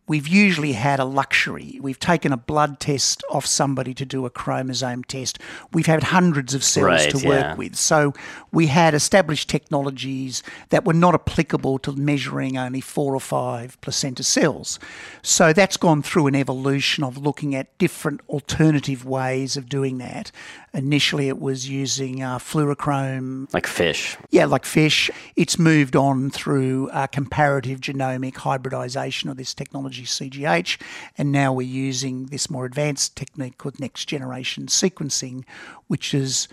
we've 0.07 0.27
usually 0.27 0.73
had 0.73 0.99
a 0.99 1.05
luxury. 1.05 1.79
We've 1.81 1.99
taken 1.99 2.31
a 2.31 2.37
blood 2.37 2.79
test 2.79 3.23
off 3.29 3.45
somebody 3.45 3.93
to 3.95 4.05
do 4.05 4.25
a 4.25 4.29
chromosome 4.29 5.03
test. 5.03 5.39
We've 5.73 5.85
had 5.85 6.03
hundreds 6.03 6.53
of 6.53 6.63
cells 6.63 6.85
Right, 6.85 7.09
to 7.11 7.19
yeah. 7.19 7.27
work 7.27 7.57
with. 7.57 7.75
So 7.75 8.13
we 8.57 8.65
had 8.65 8.95
established 8.95 9.47
technologies 9.47 10.41
that 10.69 10.83
were 10.83 10.91
not 10.91 11.13
applicable 11.13 11.77
to 11.77 11.91
measuring 11.91 12.57
only 12.57 12.81
four 12.81 13.13
or 13.13 13.19
five 13.19 13.79
placenta 13.81 14.23
cells. 14.23 14.79
So 15.21 15.53
that's 15.53 15.77
gone 15.77 16.01
through 16.01 16.25
an 16.25 16.33
evolution 16.33 17.03
of 17.03 17.19
looking 17.19 17.53
at 17.53 17.77
different 17.77 18.19
alternative 18.27 19.05
ways 19.05 19.57
of 19.57 19.69
doing 19.69 19.99
that. 19.99 20.31
Initially, 20.73 21.27
it 21.27 21.39
was 21.39 21.69
using 21.69 22.23
uh, 22.23 22.39
fluorochrome 22.39 23.53
Like 23.53 23.67
FISH. 23.67 24.17
yeah, 24.31 24.45
like 24.45 24.65
FISH. 24.65 25.11
It's 25.35 25.59
moved 25.59 25.95
on 25.95 26.31
through 26.31 26.89
uh, 26.89 27.05
comparative 27.05 27.79
genomic 27.79 28.37
hybridization 28.37 29.29
of 29.29 29.37
this 29.37 29.53
technology, 29.53 30.01
CGH, 30.05 30.81
and 31.15 31.31
now 31.31 31.53
we're 31.53 31.67
using 31.67 32.25
this 32.27 32.49
more 32.49 32.65
advanced 32.65 33.15
technique 33.15 33.59
called 33.59 33.79
next 33.79 34.05
generation 34.05 34.65
sequencing, 34.65 35.43
which 35.85 36.15
is 36.15 36.47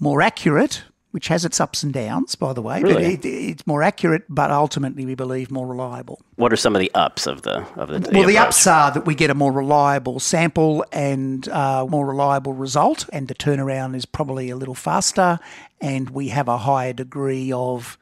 more 0.00 0.20
accurate. 0.20 0.82
Which 1.16 1.28
has 1.28 1.46
its 1.46 1.62
ups 1.62 1.82
and 1.82 1.94
downs, 1.94 2.34
by 2.34 2.52
the 2.52 2.60
way, 2.60 2.82
Really? 2.82 3.16
but 3.16 3.24
it, 3.24 3.26
it's 3.26 3.66
more 3.66 3.82
accurate, 3.82 4.24
but 4.28 4.50
ultimately 4.50 5.06
we 5.06 5.14
believe 5.14 5.50
more 5.50 5.66
reliable. 5.66 6.20
What 6.34 6.52
are 6.52 6.56
some 6.56 6.76
of 6.76 6.80
the 6.80 6.90
ups 6.94 7.26
of 7.26 7.40
the 7.40 7.66
of 7.74 7.88
the, 7.88 8.10
Well, 8.12 8.28
the 8.28 8.36
ups 8.36 8.66
are 8.66 8.90
that 8.90 9.06
we 9.06 9.14
get 9.14 9.30
a 9.30 9.34
more 9.34 9.50
reliable 9.50 10.20
sample 10.20 10.84
and 10.92 11.48
uh, 11.48 11.86
more 11.88 12.06
reliable 12.06 12.52
result, 12.52 13.08
and 13.14 13.28
the 13.28 13.34
turnaround 13.34 13.96
is 13.96 14.04
probably 14.04 14.50
a 14.50 14.56
little 14.56 14.74
faster, 14.74 15.38
and 15.80 16.10
we 16.10 16.28
have 16.28 16.48
a 16.48 16.58
higher 16.58 16.92
degree 16.92 17.50
of 17.50 17.96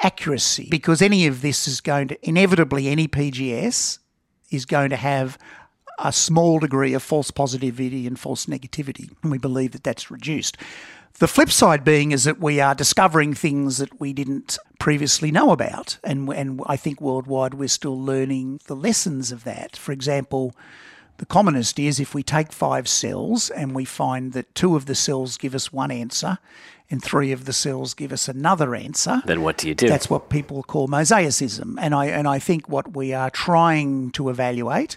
accuracy 0.00 0.68
because 0.70 1.00
any 1.00 1.26
of 1.26 1.40
this 1.40 1.66
is 1.66 1.80
going 1.80 2.08
to 2.08 2.28
inevitably 2.28 2.88
any 2.88 3.08
PGS 3.08 4.00
is 4.50 4.66
going 4.66 4.90
to 4.90 4.96
have 4.96 5.38
a 5.98 6.12
small 6.12 6.58
degree 6.58 6.94
of 6.94 7.02
false 7.02 7.30
positivity 7.30 8.06
and 8.06 8.18
false 8.18 8.46
negativity, 8.46 9.10
and 9.22 9.30
we 9.30 9.38
believe 9.38 9.72
that 9.72 9.84
that's 9.84 10.10
reduced. 10.10 10.56
The 11.18 11.28
flip 11.28 11.50
side 11.50 11.84
being 11.84 12.10
is 12.10 12.24
that 12.24 12.40
we 12.40 12.60
are 12.60 12.74
discovering 12.74 13.34
things 13.34 13.78
that 13.78 14.00
we 14.00 14.12
didn't 14.12 14.58
previously 14.80 15.30
know 15.30 15.52
about, 15.52 15.98
and 16.02 16.28
and 16.30 16.60
I 16.66 16.76
think 16.76 17.00
worldwide 17.00 17.54
we're 17.54 17.68
still 17.68 18.00
learning 18.00 18.60
the 18.66 18.74
lessons 18.74 19.30
of 19.30 19.44
that. 19.44 19.76
For 19.76 19.92
example, 19.92 20.54
the 21.18 21.26
commonest 21.26 21.78
is 21.78 22.00
if 22.00 22.14
we 22.14 22.24
take 22.24 22.52
five 22.52 22.88
cells 22.88 23.48
and 23.50 23.76
we 23.76 23.84
find 23.84 24.32
that 24.32 24.52
two 24.56 24.74
of 24.74 24.86
the 24.86 24.96
cells 24.96 25.36
give 25.36 25.54
us 25.54 25.72
one 25.72 25.92
answer, 25.92 26.38
and 26.90 27.00
three 27.02 27.30
of 27.30 27.44
the 27.44 27.52
cells 27.52 27.94
give 27.94 28.12
us 28.12 28.26
another 28.26 28.74
answer. 28.74 29.22
Then 29.24 29.42
what 29.42 29.58
do 29.58 29.68
you 29.68 29.74
do? 29.76 29.88
That's 29.88 30.10
what 30.10 30.30
people 30.30 30.64
call 30.64 30.88
mosaicism, 30.88 31.76
and 31.80 31.94
I 31.94 32.06
and 32.06 32.26
I 32.26 32.40
think 32.40 32.68
what 32.68 32.96
we 32.96 33.12
are 33.12 33.30
trying 33.30 34.10
to 34.12 34.30
evaluate 34.30 34.96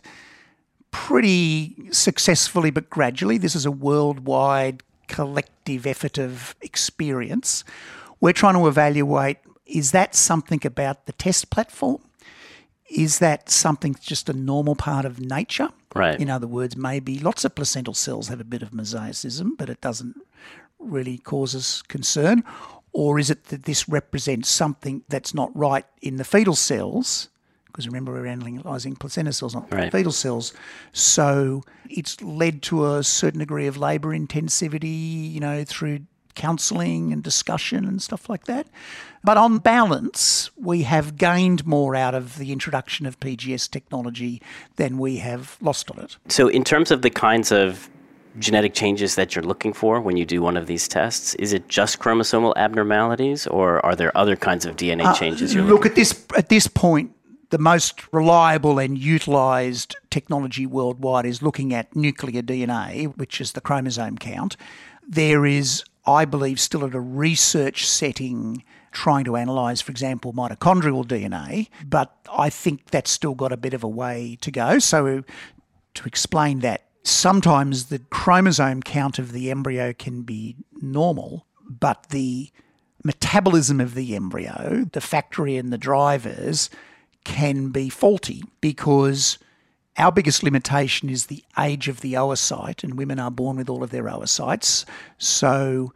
pretty 1.06 1.90
successfully 1.92 2.72
but 2.72 2.90
gradually. 2.90 3.38
This 3.38 3.56
is 3.56 3.66
a 3.66 3.72
worldwide 3.72 4.84
collective 5.08 5.86
effort 5.86 6.18
of 6.18 6.56
experience. 6.62 7.64
We're 8.20 8.34
trying 8.34 8.56
to 8.56 8.68
evaluate 8.68 9.38
is 9.66 9.92
that 9.92 10.16
something 10.16 10.62
about 10.66 11.06
the 11.08 11.12
test 11.12 11.50
platform? 11.50 12.02
Is 12.90 13.20
that 13.20 13.50
something 13.50 13.98
just 14.00 14.30
a 14.30 14.34
normal 14.34 14.76
part 14.76 15.04
of 15.04 15.20
nature? 15.20 15.70
Right. 15.94 16.20
In 16.20 16.30
other 16.30 16.48
words, 16.48 16.78
maybe 16.78 17.20
lots 17.20 17.44
of 17.44 17.54
placental 17.54 17.94
cells 17.94 18.30
have 18.30 18.40
a 18.40 18.46
bit 18.46 18.62
of 18.62 18.72
mosaicism, 18.72 19.52
but 19.58 19.70
it 19.70 19.82
doesn't 19.82 20.16
really 20.80 21.18
cause 21.18 21.54
us 21.54 21.82
concern. 21.82 22.44
Or 22.94 23.20
is 23.20 23.30
it 23.30 23.46
that 23.46 23.64
this 23.64 23.90
represents 23.90 24.48
something 24.48 25.04
that's 25.10 25.34
not 25.34 25.56
right 25.56 25.86
in 26.02 26.16
the 26.16 26.24
fetal 26.24 26.56
cells? 26.56 27.28
Because 27.78 27.88
remember, 27.90 28.12
we're 28.12 28.26
analysing 28.26 28.96
placenta 28.96 29.32
cells, 29.32 29.54
not 29.54 29.72
Right. 29.72 29.92
fetal 29.92 30.12
cells. 30.12 30.52
So 30.94 31.62
it's 31.92 32.20
led 32.24 32.64
to 32.64 32.92
a 32.96 33.04
certain 33.04 33.38
degree 33.40 33.68
of 33.68 33.78
labour 33.78 34.18
intensivity, 34.18 35.32
you 35.32 35.40
know, 35.40 35.64
through 35.64 36.00
counselling 36.34 37.14
and 37.14 37.22
discussion 37.22 37.86
and 37.86 38.02
stuff 38.02 38.30
like 38.30 38.46
that. 38.46 38.66
But 39.24 39.38
on 39.38 39.60
balance, 39.60 40.50
we 40.58 40.84
have 40.84 41.18
gained 41.18 41.68
more 41.68 41.96
out 41.96 42.16
of 42.16 42.40
the 42.40 42.52
introduction 42.52 43.06
of 43.06 43.20
PGS 43.20 43.70
technology 43.70 44.42
than 44.78 44.98
we 44.98 45.18
have 45.18 45.58
lost 45.62 45.92
on 45.92 46.00
it. 46.04 46.18
So, 46.30 46.48
in 46.48 46.64
terms 46.64 46.90
of 46.90 47.04
the 47.04 47.12
kinds 47.12 47.52
of 47.52 47.90
genetic 48.40 48.74
changes 48.76 49.16
that 49.16 49.36
you're 49.36 49.44
looking 49.46 49.74
for 49.74 50.00
when 50.00 50.16
you 50.18 50.24
do 50.26 50.42
one 50.42 50.58
of 50.58 50.66
these 50.68 50.88
tests, 50.88 51.34
is 51.36 51.54
it 51.54 51.68
just 51.68 52.00
chromosomal 52.00 52.54
abnormalities, 52.56 53.46
or 53.48 53.84
are 53.86 53.96
there 53.96 54.16
other 54.18 54.36
kinds 54.36 54.66
of 54.66 54.76
DNA 54.76 55.12
changes 55.16 55.54
you're 55.54 55.64
Uh, 55.64 55.68
Look 55.68 55.86
looking 55.86 55.92
at 55.92 55.96
this 55.96 56.26
at 56.36 56.50
this 56.50 56.68
point. 56.68 57.12
The 57.50 57.58
most 57.58 58.12
reliable 58.12 58.78
and 58.78 58.98
utilised 58.98 59.96
technology 60.10 60.66
worldwide 60.66 61.26
is 61.26 61.42
looking 61.42 61.74
at 61.74 61.96
nuclear 61.96 62.42
DNA, 62.42 63.16
which 63.16 63.40
is 63.40 63.54
the 63.54 63.62
chromosome 63.62 64.18
count. 64.18 64.58
There 65.08 65.46
is, 65.46 65.84
I 66.06 66.26
believe, 66.26 66.60
still 66.60 66.86
at 66.86 66.94
a 66.94 67.00
research 67.00 67.88
setting 67.88 68.64
trying 68.92 69.24
to 69.26 69.36
analyse, 69.36 69.80
for 69.80 69.92
example, 69.92 70.34
mitochondrial 70.34 71.06
DNA, 71.06 71.70
but 71.86 72.18
I 72.32 72.50
think 72.50 72.90
that's 72.90 73.12
still 73.12 73.36
got 73.36 73.52
a 73.52 73.58
bit 73.58 73.74
of 73.74 73.84
a 73.84 73.88
way 73.88 74.38
to 74.42 74.52
go. 74.52 74.80
So, 74.80 75.24
to 75.94 76.06
explain 76.06 76.60
that, 76.60 76.84
sometimes 77.04 77.86
the 77.86 78.00
chromosome 78.00 78.82
count 78.84 79.20
of 79.20 79.32
the 79.32 79.52
embryo 79.52 79.94
can 79.94 80.24
be 80.24 80.58
normal, 80.82 81.46
but 81.70 82.10
the 82.10 82.50
metabolism 83.04 83.80
of 83.80 83.94
the 83.94 84.16
embryo, 84.16 84.86
the 84.92 85.02
factory 85.02 85.56
and 85.58 85.72
the 85.72 85.78
drivers, 85.78 86.70
can 87.28 87.70
be 87.70 87.90
faulty 87.90 88.42
because 88.62 89.38
our 89.98 90.12
biggest 90.12 90.44
limitation 90.44 91.10
is 91.10 91.26
the 91.26 91.44
age 91.60 91.90
of 91.90 92.00
the 92.00 92.14
oocyte, 92.14 92.84
and 92.84 92.98
women 92.98 93.20
are 93.20 93.30
born 93.30 93.58
with 93.58 93.70
all 93.70 93.84
of 93.84 93.90
their 93.90 94.04
oocytes. 94.04 94.86
So, 95.18 95.94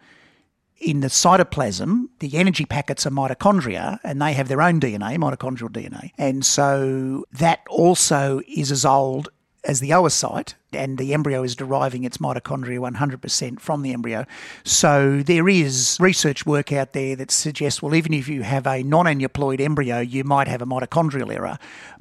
in 0.78 1.00
the 1.00 1.08
cytoplasm, 1.08 2.10
the 2.20 2.36
energy 2.36 2.66
packets 2.66 3.06
are 3.06 3.12
mitochondria 3.12 4.00
and 4.04 4.22
they 4.22 4.34
have 4.34 4.50
their 4.50 4.62
own 4.62 4.80
DNA, 4.80 5.18
mitochondrial 5.18 5.70
DNA. 5.70 6.12
And 6.18 6.44
so 6.44 7.24
that 7.32 7.60
also 7.70 8.42
is 8.48 8.72
as 8.72 8.84
old 8.84 9.30
as 9.64 9.80
the 9.80 9.92
oocyte, 9.92 10.56
and 10.74 10.98
the 10.98 11.14
embryo 11.14 11.44
is 11.44 11.56
deriving 11.56 12.04
its 12.04 12.18
mitochondria 12.18 12.80
100% 12.80 13.60
from 13.60 13.84
the 13.84 13.94
embryo. 13.94 14.26
So 14.64 15.22
there 15.22 15.48
is 15.48 15.98
research 16.00 16.46
work 16.46 16.72
out 16.72 16.94
there 16.94 17.16
that 17.16 17.30
suggests, 17.30 17.82
well, 17.82 17.94
even 17.94 18.14
if 18.14 18.28
you 18.28 18.42
have 18.42 18.66
a 18.66 18.82
non 18.82 19.06
aneuploid 19.06 19.60
embryo, 19.60 20.00
you 20.00 20.24
might 20.24 20.48
have 20.48 20.62
a 20.62 20.66
mitochondrial 20.66 21.34
error. 21.34 21.60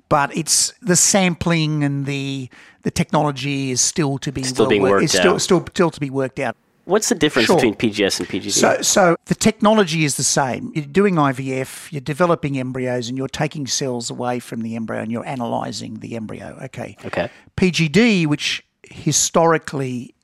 But 0.08 0.36
it's 0.36 0.72
the 0.80 0.96
sampling 0.96 1.84
and 1.84 2.06
the 2.06 2.48
the 2.82 2.90
technology 2.90 3.70
is 3.70 3.80
still 3.80 4.18
to 4.18 4.32
be 4.32 4.42
Still 4.42 4.66
being 4.66 4.82
worked 4.82 5.04
it's 5.04 5.12
still, 5.12 5.38
still 5.38 5.64
still 5.66 5.90
to 5.90 6.00
be 6.00 6.10
worked 6.10 6.40
out. 6.40 6.56
What's 6.90 7.08
the 7.08 7.14
difference 7.14 7.46
Sure. 7.46 7.56
between 7.56 7.74
PGS 7.74 8.18
and 8.18 8.28
PGD? 8.28 8.50
So, 8.50 8.82
so 8.82 9.16
the 9.26 9.36
technology 9.36 10.04
is 10.04 10.16
the 10.16 10.24
same. 10.24 10.72
You're 10.74 10.84
doing 10.86 11.14
IVF, 11.14 11.92
you're 11.92 12.00
developing 12.00 12.58
embryos, 12.58 13.08
and 13.08 13.16
you're 13.16 13.28
taking 13.28 13.68
cells 13.68 14.10
away 14.10 14.40
from 14.40 14.62
the 14.62 14.74
embryo 14.74 15.00
and 15.00 15.12
you're 15.12 15.24
analysing 15.24 16.00
the 16.00 16.16
embryo. 16.16 16.58
Okay. 16.64 16.96
okay. 17.04 17.30
PGD, 17.56 18.26
which 18.26 18.64
historically 18.82 20.14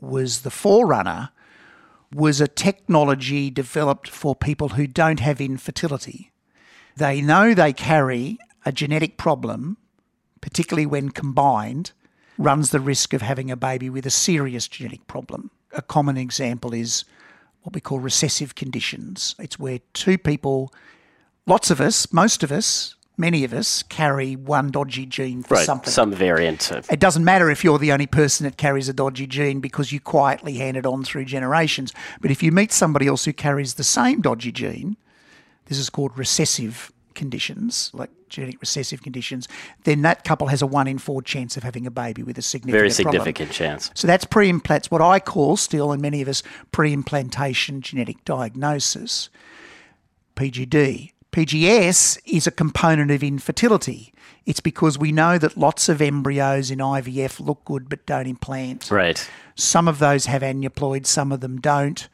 was 0.00 0.42
the 0.42 0.50
forerunner, 0.50 1.30
was 2.14 2.40
a 2.40 2.46
technology 2.46 3.50
developed 3.50 4.08
for 4.08 4.36
people 4.36 4.70
who 4.70 4.86
don't 4.86 5.18
have 5.20 5.40
infertility. 5.40 6.30
They 6.96 7.20
know 7.20 7.52
they 7.52 7.72
carry 7.72 8.38
a 8.64 8.70
genetic 8.70 9.16
problem, 9.16 9.76
particularly 10.40 10.86
when 10.86 11.10
combined, 11.10 11.92
runs 12.38 12.70
the 12.70 12.80
risk 12.80 13.12
of 13.12 13.22
having 13.22 13.50
a 13.50 13.56
baby 13.56 13.90
with 13.90 14.06
a 14.06 14.10
serious 14.10 14.68
genetic 14.68 15.06
problem. 15.06 15.50
A 15.76 15.82
common 15.82 16.16
example 16.16 16.72
is 16.74 17.04
what 17.62 17.74
we 17.74 17.80
call 17.80 17.98
recessive 18.00 18.54
conditions. 18.54 19.34
It's 19.38 19.58
where 19.58 19.80
two 19.92 20.18
people, 20.18 20.72
lots 21.46 21.70
of 21.70 21.80
us, 21.80 22.12
most 22.12 22.42
of 22.42 22.50
us, 22.50 22.94
many 23.18 23.44
of 23.44 23.52
us, 23.52 23.82
carry 23.82 24.36
one 24.36 24.70
dodgy 24.70 25.06
gene 25.06 25.42
for 25.42 25.54
Right. 25.54 25.66
something. 25.66 25.90
Some 25.92 26.12
variant 26.12 26.70
of. 26.70 26.90
It 26.90 27.00
doesn't 27.00 27.24
matter 27.24 27.50
if 27.50 27.62
you're 27.64 27.78
the 27.78 27.92
only 27.92 28.06
person 28.06 28.44
that 28.44 28.56
carries 28.56 28.88
a 28.88 28.92
dodgy 28.92 29.26
gene 29.26 29.60
because 29.60 29.92
you 29.92 30.00
quietly 30.00 30.54
hand 30.54 30.76
it 30.76 30.86
on 30.86 31.04
through 31.04 31.24
generations. 31.26 31.92
But 32.20 32.30
if 32.30 32.42
you 32.42 32.52
meet 32.52 32.72
somebody 32.72 33.06
else 33.06 33.24
who 33.24 33.32
carries 33.32 33.74
the 33.74 33.84
same 33.84 34.20
dodgy 34.20 34.52
gene, 34.52 34.96
this 35.66 35.78
is 35.78 35.90
called 35.90 36.16
recessive 36.16 36.92
conditions, 37.16 37.90
like 37.92 38.10
genetic 38.28 38.60
recessive 38.60 39.02
conditions, 39.02 39.48
then 39.82 40.02
that 40.02 40.22
couple 40.22 40.46
has 40.46 40.62
a 40.62 40.66
one 40.66 40.86
in 40.86 40.98
four 40.98 41.22
chance 41.22 41.56
of 41.56 41.64
having 41.64 41.86
a 41.86 41.90
baby 41.90 42.22
with 42.22 42.38
a 42.38 42.42
significant 42.42 42.80
Very 42.80 43.04
problem. 43.04 43.12
significant 43.12 43.50
chance. 43.50 43.90
So 43.94 44.06
that's 44.06 44.24
pre-implant. 44.24 44.82
That's 44.82 44.90
what 44.90 45.02
I 45.02 45.18
call 45.18 45.56
still, 45.56 45.90
and 45.90 46.00
many 46.00 46.22
of 46.22 46.28
us, 46.28 46.42
pre-implantation 46.70 47.80
genetic 47.80 48.24
diagnosis. 48.24 49.30
PGD. 50.36 51.12
PGS 51.32 52.18
is 52.24 52.46
a 52.46 52.50
component 52.50 53.10
of 53.10 53.22
infertility. 53.22 54.12
It's 54.44 54.60
because 54.60 54.96
we 54.96 55.12
know 55.12 55.38
that 55.38 55.56
lots 55.56 55.88
of 55.88 56.00
embryos 56.00 56.70
in 56.70 56.78
IVF 56.78 57.40
look 57.40 57.64
good 57.64 57.88
but 57.88 58.06
don't 58.06 58.26
implant. 58.26 58.90
Right. 58.90 59.28
Some 59.56 59.88
of 59.88 59.98
those 59.98 60.26
have 60.26 60.42
aneuploids, 60.42 61.06
some 61.06 61.32
of 61.32 61.40
them 61.40 61.60
don't. 61.60 62.08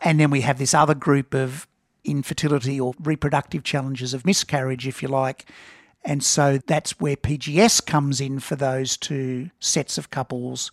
And 0.00 0.20
then 0.20 0.30
we 0.30 0.42
have 0.42 0.58
this 0.58 0.74
other 0.74 0.94
group 0.94 1.34
of 1.34 1.66
infertility 2.04 2.80
or 2.80 2.94
reproductive 3.02 3.64
challenges 3.64 4.14
of 4.14 4.26
miscarriage, 4.26 4.86
if 4.86 5.02
you 5.02 5.08
like. 5.08 5.46
And 6.04 6.22
so 6.22 6.58
that's 6.66 6.98
where 6.98 7.16
PGS 7.16 7.84
comes 7.86 8.20
in 8.20 8.40
for 8.40 8.56
those 8.56 8.96
two 8.96 9.50
sets 9.60 9.98
of 9.98 10.10
couples, 10.10 10.72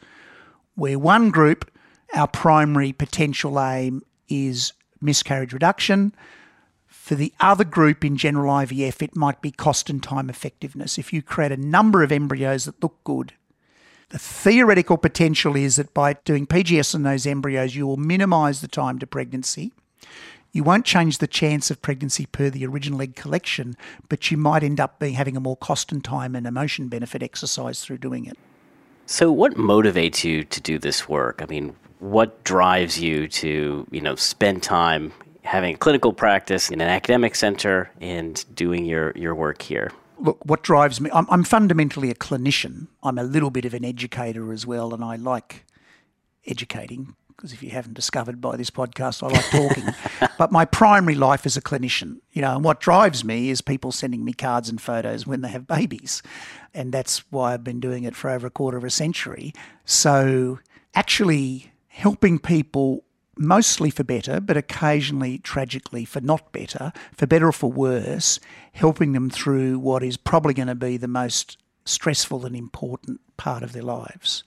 where 0.75 0.97
one 0.97 1.29
group, 1.29 1.69
our 2.15 2.27
primary 2.27 2.91
potential 2.93 3.59
aim 3.59 4.01
is 4.27 4.73
miscarriage 5.01 5.53
reduction. 5.53 6.13
For 6.87 7.15
the 7.15 7.33
other 7.39 7.63
group 7.63 8.03
in 8.03 8.17
general 8.17 8.53
IVF, 8.53 9.01
it 9.01 9.15
might 9.15 9.41
be 9.41 9.51
cost 9.51 9.89
and 9.89 10.01
time 10.01 10.29
effectiveness. 10.29 10.97
If 10.97 11.13
you 11.13 11.21
create 11.21 11.51
a 11.51 11.57
number 11.57 12.03
of 12.03 12.11
embryos 12.11 12.65
that 12.65 12.81
look 12.81 13.03
good, 13.03 13.33
the 14.09 14.19
theoretical 14.19 14.97
potential 14.97 15.55
is 15.55 15.75
that 15.75 15.93
by 15.93 16.13
doing 16.25 16.47
PGS 16.47 16.95
on 16.95 17.03
those 17.03 17.27
embryos, 17.27 17.75
you 17.75 17.85
will 17.85 17.97
minimise 17.97 18.61
the 18.61 18.67
time 18.67 18.97
to 18.99 19.07
pregnancy. 19.07 19.71
You 20.51 20.63
won't 20.63 20.85
change 20.85 21.19
the 21.19 21.27
chance 21.27 21.69
of 21.69 21.81
pregnancy 21.81 22.25
per 22.25 22.49
the 22.49 22.65
original 22.65 23.01
egg 23.01 23.15
collection, 23.15 23.77
but 24.07 24.31
you 24.31 24.37
might 24.37 24.63
end 24.63 24.79
up 24.79 24.99
being 24.99 25.13
having 25.13 25.37
a 25.37 25.39
more 25.39 25.57
cost 25.57 25.91
and 25.91 26.03
time 26.03 26.35
and 26.35 26.47
emotion 26.47 26.87
benefit 26.87 27.21
exercise 27.21 27.81
through 27.81 27.99
doing 27.99 28.25
it. 28.25 28.37
So, 29.05 29.31
what 29.31 29.55
motivates 29.55 30.23
you 30.23 30.43
to 30.43 30.61
do 30.61 30.79
this 30.79 31.07
work? 31.07 31.41
I 31.41 31.45
mean, 31.45 31.75
what 31.99 32.43
drives 32.43 32.99
you 32.99 33.27
to, 33.27 33.87
you 33.91 34.01
know, 34.01 34.15
spend 34.15 34.63
time 34.63 35.11
having 35.43 35.77
clinical 35.77 36.13
practice 36.13 36.69
in 36.69 36.81
an 36.81 36.89
academic 36.89 37.35
center 37.35 37.91
and 38.01 38.43
doing 38.55 38.85
your, 38.85 39.11
your 39.15 39.35
work 39.35 39.61
here? 39.61 39.91
Look, 40.19 40.43
what 40.45 40.63
drives 40.63 40.99
me, 40.99 41.09
I'm, 41.13 41.27
I'm 41.29 41.43
fundamentally 41.43 42.09
a 42.11 42.15
clinician. 42.15 42.87
I'm 43.01 43.17
a 43.17 43.23
little 43.23 43.49
bit 43.49 43.65
of 43.65 43.73
an 43.73 43.85
educator 43.85 44.51
as 44.51 44.65
well, 44.65 44.93
and 44.93 45.03
I 45.03 45.15
like 45.15 45.65
educating 46.45 47.15
because 47.39 47.53
if 47.53 47.63
you 47.63 47.69
haven't 47.69 47.93
discovered 47.93 48.41
by 48.41 48.57
this 48.57 48.69
podcast, 48.69 49.23
I 49.23 49.27
like 49.27 49.49
talking. 49.49 49.95
but 50.37 50.51
my 50.51 50.65
primary 50.65 51.15
life 51.15 51.45
is 51.45 51.55
a 51.55 51.61
clinician, 51.61 52.17
you 52.33 52.41
know, 52.41 52.53
and 52.53 52.65
what 52.65 52.81
drives 52.81 53.23
me 53.23 53.49
is 53.49 53.61
people 53.61 53.93
sending 53.93 54.25
me 54.25 54.33
cards 54.33 54.67
and 54.67 54.81
photos 54.81 55.25
when 55.25 55.39
they 55.39 55.47
have 55.47 55.65
babies. 55.65 56.21
And 56.73 56.91
that's 56.91 57.19
why 57.31 57.53
I've 57.53 57.63
been 57.63 57.79
doing 57.79 58.03
it 58.03 58.13
for 58.13 58.29
over 58.29 58.47
a 58.47 58.49
quarter 58.49 58.77
of 58.77 58.83
a 58.83 58.89
century. 58.89 59.53
So 59.85 60.59
actually 60.93 61.71
helping 61.87 62.39
people 62.39 63.05
mostly 63.37 63.89
for 63.89 64.03
better, 64.03 64.41
but 64.41 64.57
occasionally, 64.57 65.37
tragically, 65.37 66.03
for 66.03 66.19
not 66.19 66.51
better, 66.51 66.91
for 67.15 67.25
better 67.25 67.47
or 67.47 67.53
for 67.53 67.71
worse, 67.71 68.41
helping 68.73 69.13
them 69.13 69.29
through 69.29 69.79
what 69.79 70.03
is 70.03 70.17
probably 70.17 70.53
going 70.53 70.67
to 70.67 70.75
be 70.75 70.97
the 70.97 71.07
most 71.07 71.57
stressful 71.85 72.45
and 72.45 72.53
important 72.53 73.21
part 73.37 73.63
of 73.63 73.71
their 73.71 73.81
lives. 73.81 74.43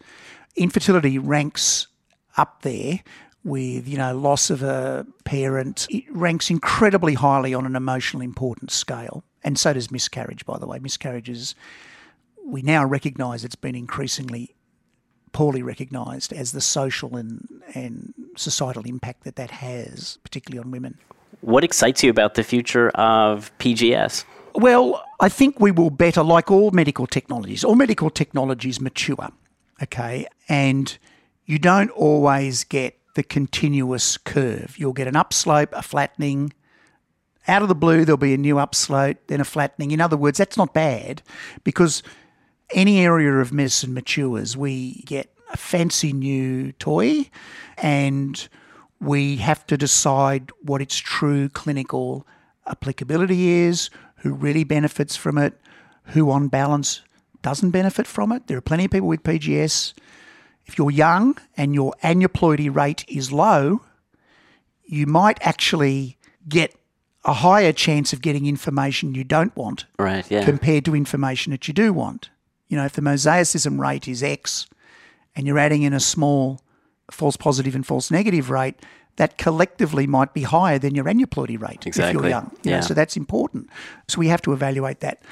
Infertility 0.56 1.18
ranks 1.18 1.86
up 2.36 2.62
there 2.62 3.00
with, 3.44 3.88
you 3.88 3.98
know, 3.98 4.16
loss 4.16 4.50
of 4.50 4.62
a 4.62 5.06
parent. 5.24 5.86
It 5.90 6.04
ranks 6.10 6.50
incredibly 6.50 7.14
highly 7.14 7.54
on 7.54 7.66
an 7.66 7.76
emotional 7.76 8.22
importance 8.22 8.74
scale. 8.74 9.24
And 9.44 9.58
so 9.58 9.72
does 9.72 9.90
miscarriage, 9.90 10.46
by 10.46 10.58
the 10.58 10.66
way. 10.66 10.78
Miscarriages, 10.78 11.54
we 12.44 12.62
now 12.62 12.84
recognise 12.84 13.44
it's 13.44 13.56
been 13.56 13.74
increasingly 13.74 14.54
poorly 15.32 15.62
recognised 15.62 16.32
as 16.32 16.52
the 16.52 16.60
social 16.60 17.16
and, 17.16 17.48
and 17.74 18.12
societal 18.36 18.84
impact 18.84 19.24
that 19.24 19.36
that 19.36 19.50
has, 19.50 20.18
particularly 20.22 20.62
on 20.64 20.70
women. 20.70 20.98
What 21.40 21.64
excites 21.64 22.04
you 22.04 22.10
about 22.10 22.34
the 22.34 22.44
future 22.44 22.90
of 22.90 23.50
PGS? 23.58 24.24
Well, 24.54 25.02
I 25.18 25.28
think 25.28 25.58
we 25.58 25.70
will 25.70 25.90
better, 25.90 26.22
like 26.22 26.50
all 26.50 26.70
medical 26.70 27.06
technologies, 27.06 27.64
all 27.64 27.74
medical 27.74 28.10
technologies 28.10 28.80
mature, 28.80 29.30
okay? 29.82 30.26
And 30.48 30.96
you 31.44 31.58
don't 31.58 31.90
always 31.90 32.64
get 32.64 32.98
the 33.14 33.22
continuous 33.22 34.16
curve. 34.16 34.74
You'll 34.78 34.92
get 34.92 35.08
an 35.08 35.16
upslope, 35.16 35.72
a 35.72 35.82
flattening. 35.82 36.52
Out 37.48 37.62
of 37.62 37.68
the 37.68 37.74
blue, 37.74 38.04
there'll 38.04 38.16
be 38.16 38.34
a 38.34 38.38
new 38.38 38.58
upslope, 38.58 39.18
then 39.26 39.40
a 39.40 39.44
flattening. 39.44 39.90
In 39.90 40.00
other 40.00 40.16
words, 40.16 40.38
that's 40.38 40.56
not 40.56 40.72
bad 40.72 41.22
because 41.64 42.02
any 42.72 43.00
area 43.00 43.32
of 43.34 43.52
medicine 43.52 43.92
matures. 43.92 44.56
We 44.56 45.02
get 45.06 45.32
a 45.52 45.56
fancy 45.56 46.12
new 46.12 46.72
toy 46.72 47.28
and 47.76 48.48
we 49.00 49.36
have 49.36 49.66
to 49.66 49.76
decide 49.76 50.50
what 50.62 50.80
its 50.80 50.96
true 50.96 51.48
clinical 51.48 52.26
applicability 52.66 53.48
is, 53.48 53.90
who 54.18 54.32
really 54.32 54.64
benefits 54.64 55.16
from 55.16 55.36
it, 55.36 55.60
who 56.06 56.30
on 56.30 56.48
balance 56.48 57.02
doesn't 57.42 57.70
benefit 57.70 58.06
from 58.06 58.30
it. 58.32 58.46
There 58.46 58.56
are 58.56 58.62
plenty 58.62 58.84
of 58.84 58.92
people 58.92 59.08
with 59.08 59.24
PGS 59.24 59.94
if 60.66 60.78
you're 60.78 60.90
young 60.90 61.36
and 61.56 61.74
your 61.74 61.94
aneuploidy 62.02 62.74
rate 62.74 63.04
is 63.08 63.32
low, 63.32 63.82
you 64.84 65.06
might 65.06 65.38
actually 65.40 66.16
get 66.48 66.74
a 67.24 67.34
higher 67.34 67.72
chance 67.72 68.12
of 68.12 68.20
getting 68.20 68.46
information 68.46 69.14
you 69.14 69.24
don't 69.24 69.54
want 69.56 69.86
right, 69.98 70.28
yeah. 70.30 70.44
compared 70.44 70.84
to 70.84 70.94
information 70.94 71.52
that 71.52 71.68
you 71.68 71.74
do 71.74 71.92
want. 71.92 72.30
You 72.68 72.76
know, 72.76 72.84
if 72.84 72.92
the 72.92 73.02
mosaicism 73.02 73.78
rate 73.78 74.08
is 74.08 74.22
X 74.22 74.66
and 75.36 75.46
you're 75.46 75.58
adding 75.58 75.82
in 75.82 75.92
a 75.92 76.00
small 76.00 76.60
false 77.10 77.36
positive 77.36 77.74
and 77.74 77.86
false 77.86 78.10
negative 78.10 78.50
rate, 78.50 78.76
that 79.16 79.36
collectively 79.38 80.06
might 80.06 80.32
be 80.32 80.42
higher 80.42 80.78
than 80.78 80.94
your 80.94 81.04
aneuploidy 81.04 81.60
rate 81.60 81.86
exactly. 81.86 82.16
if 82.16 82.22
you're 82.22 82.30
young. 82.30 82.50
You 82.62 82.70
yeah. 82.70 82.76
Know, 82.76 82.86
so 82.86 82.94
that's 82.94 83.16
important. 83.16 83.68
So 84.08 84.18
we 84.18 84.28
have 84.28 84.42
to 84.42 84.52
evaluate 84.52 85.00
that. 85.00 85.22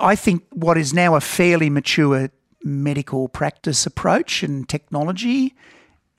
I 0.00 0.16
think 0.16 0.44
what 0.50 0.76
is 0.76 0.92
now 0.92 1.14
a 1.14 1.20
fairly 1.20 1.70
mature 1.70 2.30
medical 2.62 3.28
practice 3.28 3.86
approach 3.86 4.42
and 4.42 4.68
technology 4.68 5.54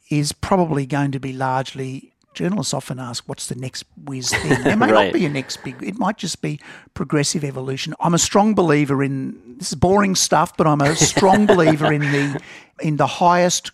is 0.09 0.31
probably 0.31 0.85
going 0.85 1.11
to 1.11 1.19
be 1.19 1.33
largely 1.33 2.13
journalists 2.33 2.73
often 2.73 2.99
ask 2.99 3.27
what's 3.27 3.47
the 3.47 3.55
next 3.55 3.83
whiz 4.05 4.29
thing? 4.33 4.63
There 4.63 4.77
may 4.77 4.91
right. 4.91 5.05
not 5.05 5.13
be 5.13 5.25
a 5.25 5.29
next 5.29 5.63
big 5.63 5.81
it 5.83 5.97
might 5.97 6.17
just 6.17 6.41
be 6.41 6.59
progressive 6.93 7.43
evolution. 7.43 7.93
I'm 7.99 8.13
a 8.13 8.19
strong 8.19 8.53
believer 8.53 9.03
in 9.03 9.57
this 9.57 9.69
is 9.69 9.75
boring 9.75 10.15
stuff 10.15 10.55
but 10.55 10.65
i'm 10.65 10.81
a 10.81 10.95
strong 11.11 11.45
believer 11.45 11.91
in 11.91 12.01
the 12.01 12.41
in 12.81 12.97
the 12.97 13.07
highest 13.07 13.71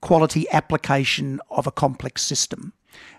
quality 0.00 0.46
application 0.50 1.40
of 1.50 1.66
a 1.66 1.72
complex 1.72 2.22
system. 2.22 2.72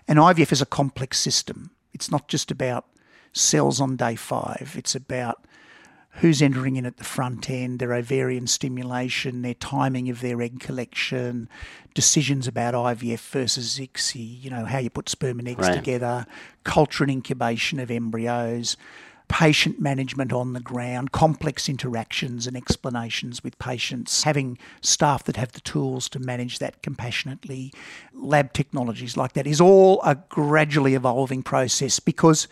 And 0.08 0.18
IVF 0.18 0.52
is 0.52 0.60
a 0.60 0.66
complex 0.66 1.18
system. 1.18 1.70
It's 1.92 2.10
not 2.10 2.28
just 2.28 2.50
about 2.50 2.86
cells 3.32 3.80
on 3.80 3.96
day 3.96 4.14
5 4.14 4.74
it's 4.76 4.94
about 4.94 5.46
who's 6.16 6.42
entering 6.42 6.76
in 6.76 6.84
at 6.84 6.98
the 6.98 7.04
front 7.04 7.48
end, 7.48 7.78
their 7.78 7.94
ovarian 7.94 8.46
stimulation, 8.46 9.42
their 9.42 9.54
timing 9.54 10.10
of 10.10 10.20
their 10.20 10.42
egg 10.42 10.60
collection, 10.60 11.48
decisions 11.94 12.46
about 12.46 12.74
IVF 12.74 13.30
versus 13.30 13.78
ICSI, 13.78 14.42
you 14.42 14.50
know, 14.50 14.64
how 14.64 14.78
you 14.78 14.90
put 14.90 15.08
sperm 15.08 15.38
and 15.38 15.48
eggs 15.48 15.66
right. 15.66 15.74
together, 15.74 16.26
culture 16.64 17.02
and 17.04 17.10
incubation 17.10 17.80
of 17.80 17.90
embryos, 17.90 18.76
patient 19.28 19.80
management 19.80 20.34
on 20.34 20.52
the 20.52 20.60
ground, 20.60 21.12
complex 21.12 21.66
interactions 21.66 22.46
and 22.46 22.58
explanations 22.58 23.42
with 23.42 23.58
patients, 23.58 24.24
having 24.24 24.58
staff 24.82 25.24
that 25.24 25.36
have 25.36 25.52
the 25.52 25.60
tools 25.62 26.10
to 26.10 26.18
manage 26.18 26.58
that 26.58 26.82
compassionately, 26.82 27.72
lab 28.12 28.52
technologies 28.52 29.16
like 29.16 29.32
that 29.32 29.46
is 29.46 29.62
all 29.62 30.02
a 30.02 30.14
gradually 30.28 30.94
evolving 30.94 31.42
process 31.42 31.98
because, 31.98 32.48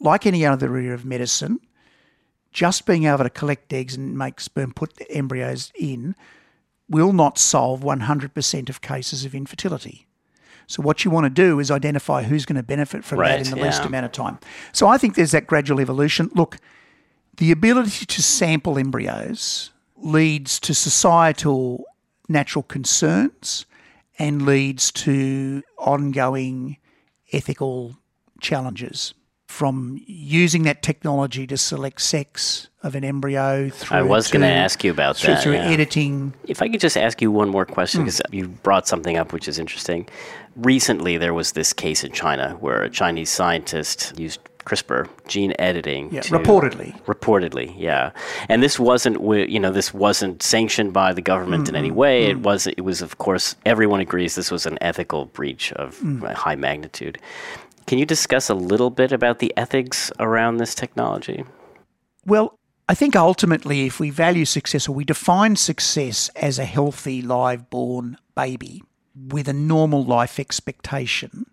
like 0.00 0.24
any 0.24 0.46
other 0.46 0.74
area 0.74 0.94
of 0.94 1.04
medicine, 1.04 1.60
just 2.56 2.86
being 2.86 3.04
able 3.04 3.22
to 3.22 3.28
collect 3.28 3.70
eggs 3.70 3.94
and 3.94 4.16
make 4.16 4.40
sperm, 4.40 4.72
put 4.72 4.94
embryos 5.10 5.70
in, 5.78 6.14
will 6.88 7.12
not 7.12 7.36
solve 7.36 7.82
100% 7.82 8.68
of 8.70 8.80
cases 8.80 9.26
of 9.26 9.34
infertility. 9.34 10.06
So 10.66 10.80
what 10.80 11.04
you 11.04 11.10
want 11.10 11.24
to 11.24 11.30
do 11.30 11.60
is 11.60 11.70
identify 11.70 12.22
who's 12.22 12.46
going 12.46 12.56
to 12.56 12.62
benefit 12.62 13.04
from 13.04 13.18
right, 13.18 13.36
that 13.36 13.46
in 13.46 13.50
the 13.50 13.58
yeah. 13.58 13.66
least 13.66 13.84
amount 13.84 14.06
of 14.06 14.12
time. 14.12 14.38
So 14.72 14.86
I 14.86 14.96
think 14.96 15.16
there's 15.16 15.32
that 15.32 15.46
gradual 15.46 15.82
evolution. 15.82 16.30
Look, 16.34 16.56
the 17.36 17.52
ability 17.52 18.06
to 18.06 18.22
sample 18.22 18.78
embryos 18.78 19.70
leads 19.98 20.58
to 20.60 20.72
societal 20.72 21.84
natural 22.26 22.62
concerns 22.62 23.66
and 24.18 24.46
leads 24.46 24.90
to 24.92 25.62
ongoing 25.76 26.78
ethical 27.34 27.96
challenges 28.40 29.12
from 29.46 30.00
using 30.06 30.64
that 30.64 30.82
technology 30.82 31.46
to 31.46 31.56
select 31.56 32.00
sex 32.00 32.68
of 32.82 32.94
an 32.94 33.04
embryo 33.04 33.70
through 33.70 33.98
I 33.98 34.02
was 34.02 34.28
going 34.30 34.42
to 34.42 34.48
ask 34.48 34.82
you 34.84 34.90
about 34.90 35.16
through, 35.16 35.34
that. 35.34 35.42
through 35.42 35.54
yeah. 35.54 35.70
editing. 35.70 36.34
If 36.46 36.62
I 36.62 36.68
could 36.68 36.80
just 36.80 36.96
ask 36.96 37.22
you 37.22 37.30
one 37.30 37.48
more 37.48 37.64
question, 37.64 38.02
because 38.02 38.20
mm. 38.30 38.34
you 38.34 38.48
brought 38.48 38.88
something 38.88 39.16
up 39.16 39.32
which 39.32 39.48
is 39.48 39.58
interesting. 39.58 40.08
Recently, 40.56 41.16
there 41.16 41.34
was 41.34 41.52
this 41.52 41.72
case 41.72 42.02
in 42.02 42.12
China 42.12 42.56
where 42.60 42.82
a 42.82 42.90
Chinese 42.90 43.30
scientist 43.30 44.18
used 44.18 44.40
CRISPR 44.66 45.08
gene 45.28 45.54
editing. 45.58 46.12
Yeah, 46.12 46.22
to, 46.22 46.38
reportedly. 46.38 47.00
Reportedly, 47.04 47.72
yeah. 47.78 48.10
And 48.48 48.62
this 48.62 48.78
wasn't, 48.78 49.22
you 49.48 49.60
know, 49.60 49.70
this 49.70 49.94
wasn't 49.94 50.42
sanctioned 50.42 50.92
by 50.92 51.12
the 51.12 51.22
government 51.22 51.64
mm-hmm. 51.64 51.76
in 51.76 51.78
any 51.78 51.90
way. 51.92 52.22
Mm-hmm. 52.22 52.38
It 52.38 52.42
was, 52.42 52.66
it 52.66 52.80
was, 52.80 53.00
of 53.00 53.18
course, 53.18 53.54
everyone 53.64 54.00
agrees 54.00 54.34
this 54.34 54.50
was 54.50 54.66
an 54.66 54.76
ethical 54.80 55.26
breach 55.26 55.72
of 55.74 55.96
mm. 56.00 56.32
high 56.34 56.56
magnitude. 56.56 57.18
Can 57.86 57.98
you 57.98 58.06
discuss 58.06 58.50
a 58.50 58.54
little 58.54 58.90
bit 58.90 59.12
about 59.12 59.38
the 59.38 59.52
ethics 59.56 60.10
around 60.18 60.56
this 60.56 60.74
technology? 60.74 61.44
Well, 62.24 62.58
I 62.88 62.94
think 62.94 63.16
ultimately, 63.16 63.86
if 63.86 64.00
we 64.00 64.10
value 64.10 64.44
success 64.44 64.88
or 64.88 64.92
we 64.94 65.04
define 65.04 65.56
success 65.56 66.28
as 66.36 66.58
a 66.58 66.64
healthy, 66.64 67.22
live 67.22 67.70
born 67.70 68.16
baby 68.34 68.82
with 69.14 69.48
a 69.48 69.52
normal 69.52 70.04
life 70.04 70.38
expectation, 70.38 71.46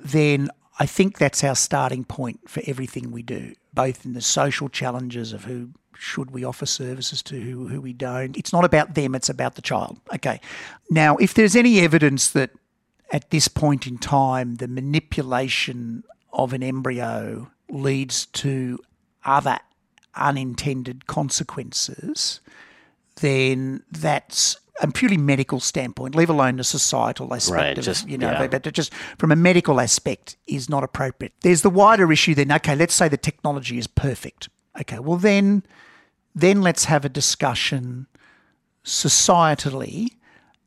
then 0.00 0.48
I 0.78 0.86
think 0.86 1.18
that's 1.18 1.42
our 1.42 1.56
starting 1.56 2.04
point 2.04 2.48
for 2.48 2.62
everything 2.66 3.10
we 3.10 3.22
do. 3.22 3.54
both 3.78 4.04
in 4.04 4.12
the 4.12 4.20
social 4.20 4.68
challenges 4.68 5.32
of 5.32 5.44
who 5.44 5.70
should 5.96 6.32
we 6.32 6.42
offer 6.42 6.66
services 6.66 7.22
to, 7.22 7.40
who, 7.40 7.68
who 7.68 7.80
we 7.80 7.92
don't. 7.92 8.36
It's 8.36 8.52
not 8.52 8.64
about 8.64 8.94
them, 8.94 9.14
it's 9.14 9.28
about 9.28 9.54
the 9.54 9.62
child. 9.62 10.00
Okay. 10.12 10.40
Now, 10.90 11.16
if 11.18 11.34
there's 11.34 11.54
any 11.54 11.78
evidence 11.78 12.30
that 12.30 12.50
at 13.10 13.30
this 13.30 13.48
point 13.48 13.86
in 13.86 13.98
time 13.98 14.56
the 14.56 14.68
manipulation 14.68 16.04
of 16.32 16.52
an 16.52 16.62
embryo 16.62 17.50
leads 17.70 18.26
to 18.26 18.78
other 19.24 19.58
unintended 20.14 21.06
consequences, 21.06 22.40
then 23.20 23.82
that's 23.90 24.56
a 24.80 24.86
purely 24.92 25.16
medical 25.16 25.58
standpoint, 25.58 26.14
leave 26.14 26.30
alone 26.30 26.56
the 26.56 26.64
societal 26.64 27.34
aspect 27.34 27.56
Right, 27.56 27.78
of 27.78 27.84
just- 27.84 28.08
you 28.08 28.16
know, 28.16 28.30
yeah. 28.30 28.46
but 28.46 28.72
just 28.72 28.94
from 29.18 29.32
a 29.32 29.36
medical 29.36 29.80
aspect 29.80 30.36
is 30.46 30.68
not 30.68 30.84
appropriate. 30.84 31.32
There's 31.40 31.62
the 31.62 31.70
wider 31.70 32.12
issue 32.12 32.34
then, 32.34 32.52
okay, 32.52 32.76
let's 32.76 32.94
say 32.94 33.08
the 33.08 33.16
technology 33.16 33.78
is 33.78 33.86
perfect. 33.86 34.48
Okay, 34.80 34.98
well 35.00 35.18
then 35.18 35.64
then 36.34 36.62
let's 36.62 36.84
have 36.84 37.04
a 37.04 37.08
discussion 37.08 38.06
societally 38.84 40.08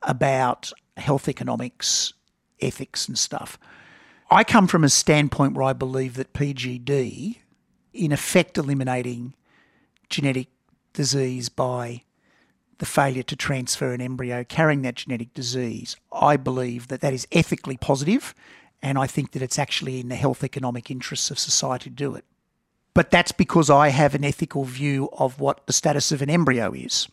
about 0.02 0.72
health 0.96 1.28
economics, 1.28 2.12
ethics 2.62 3.08
and 3.08 3.18
stuff. 3.18 3.58
I 4.30 4.44
come 4.44 4.66
from 4.66 4.84
a 4.84 4.88
standpoint 4.88 5.54
where 5.54 5.64
I 5.64 5.72
believe 5.72 6.14
that 6.14 6.32
PGD, 6.32 7.36
in 7.92 8.12
effect 8.12 8.56
eliminating 8.56 9.34
genetic 10.08 10.48
disease 10.92 11.48
by 11.48 12.02
the 12.78 12.86
failure 12.86 13.22
to 13.22 13.36
transfer 13.36 13.92
an 13.92 14.00
embryo 14.00 14.44
carrying 14.44 14.82
that 14.82 14.96
genetic 14.96 15.34
disease, 15.34 15.96
I 16.10 16.36
believe 16.36 16.88
that 16.88 17.00
that 17.00 17.12
is 17.12 17.28
ethically 17.30 17.76
positive, 17.76 18.34
and 18.82 18.98
I 18.98 19.06
think 19.06 19.32
that 19.32 19.42
it's 19.42 19.58
actually 19.58 20.00
in 20.00 20.08
the 20.08 20.16
health 20.16 20.42
economic 20.42 20.90
interests 20.90 21.30
of 21.30 21.38
society 21.38 21.90
to 21.90 21.96
do 21.96 22.14
it. 22.14 22.24
But 22.94 23.10
that's 23.10 23.32
because 23.32 23.70
I 23.70 23.88
have 23.88 24.14
an 24.14 24.24
ethical 24.24 24.64
view 24.64 25.08
of 25.12 25.40
what 25.40 25.66
the 25.66 25.72
status 25.72 26.12
of 26.12 26.22
an 26.22 26.30
embryo 26.30 26.72
is. 26.72 27.08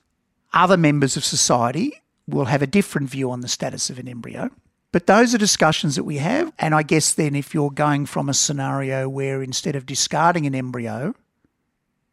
Other 0.54 0.78
members 0.78 1.16
of 1.16 1.24
society 1.24 2.02
will 2.28 2.46
have 2.46 2.62
a 2.62 2.68
different 2.68 3.10
view 3.10 3.32
on 3.32 3.42
the 3.42 3.48
status 3.48 3.90
of 3.90 4.00
an 4.00 4.08
embryo. 4.08 4.50
But 4.92 5.06
those 5.06 5.36
are 5.36 5.38
discussions 5.38 5.96
that 5.96 6.04
we 6.04 6.18
have. 6.18 6.52
And 6.58 6.74
I 6.74 6.84
guess 6.84 7.14
then, 7.14 7.36
if 7.36 7.54
you're 7.54 7.72
going 7.72 8.06
from 8.06 8.28
a 8.28 8.34
scenario 8.34 9.08
where 9.08 9.44
instead 9.44 9.76
of 9.76 9.86
discarding 9.86 10.46
an 10.48 10.56
embryo 10.56 11.14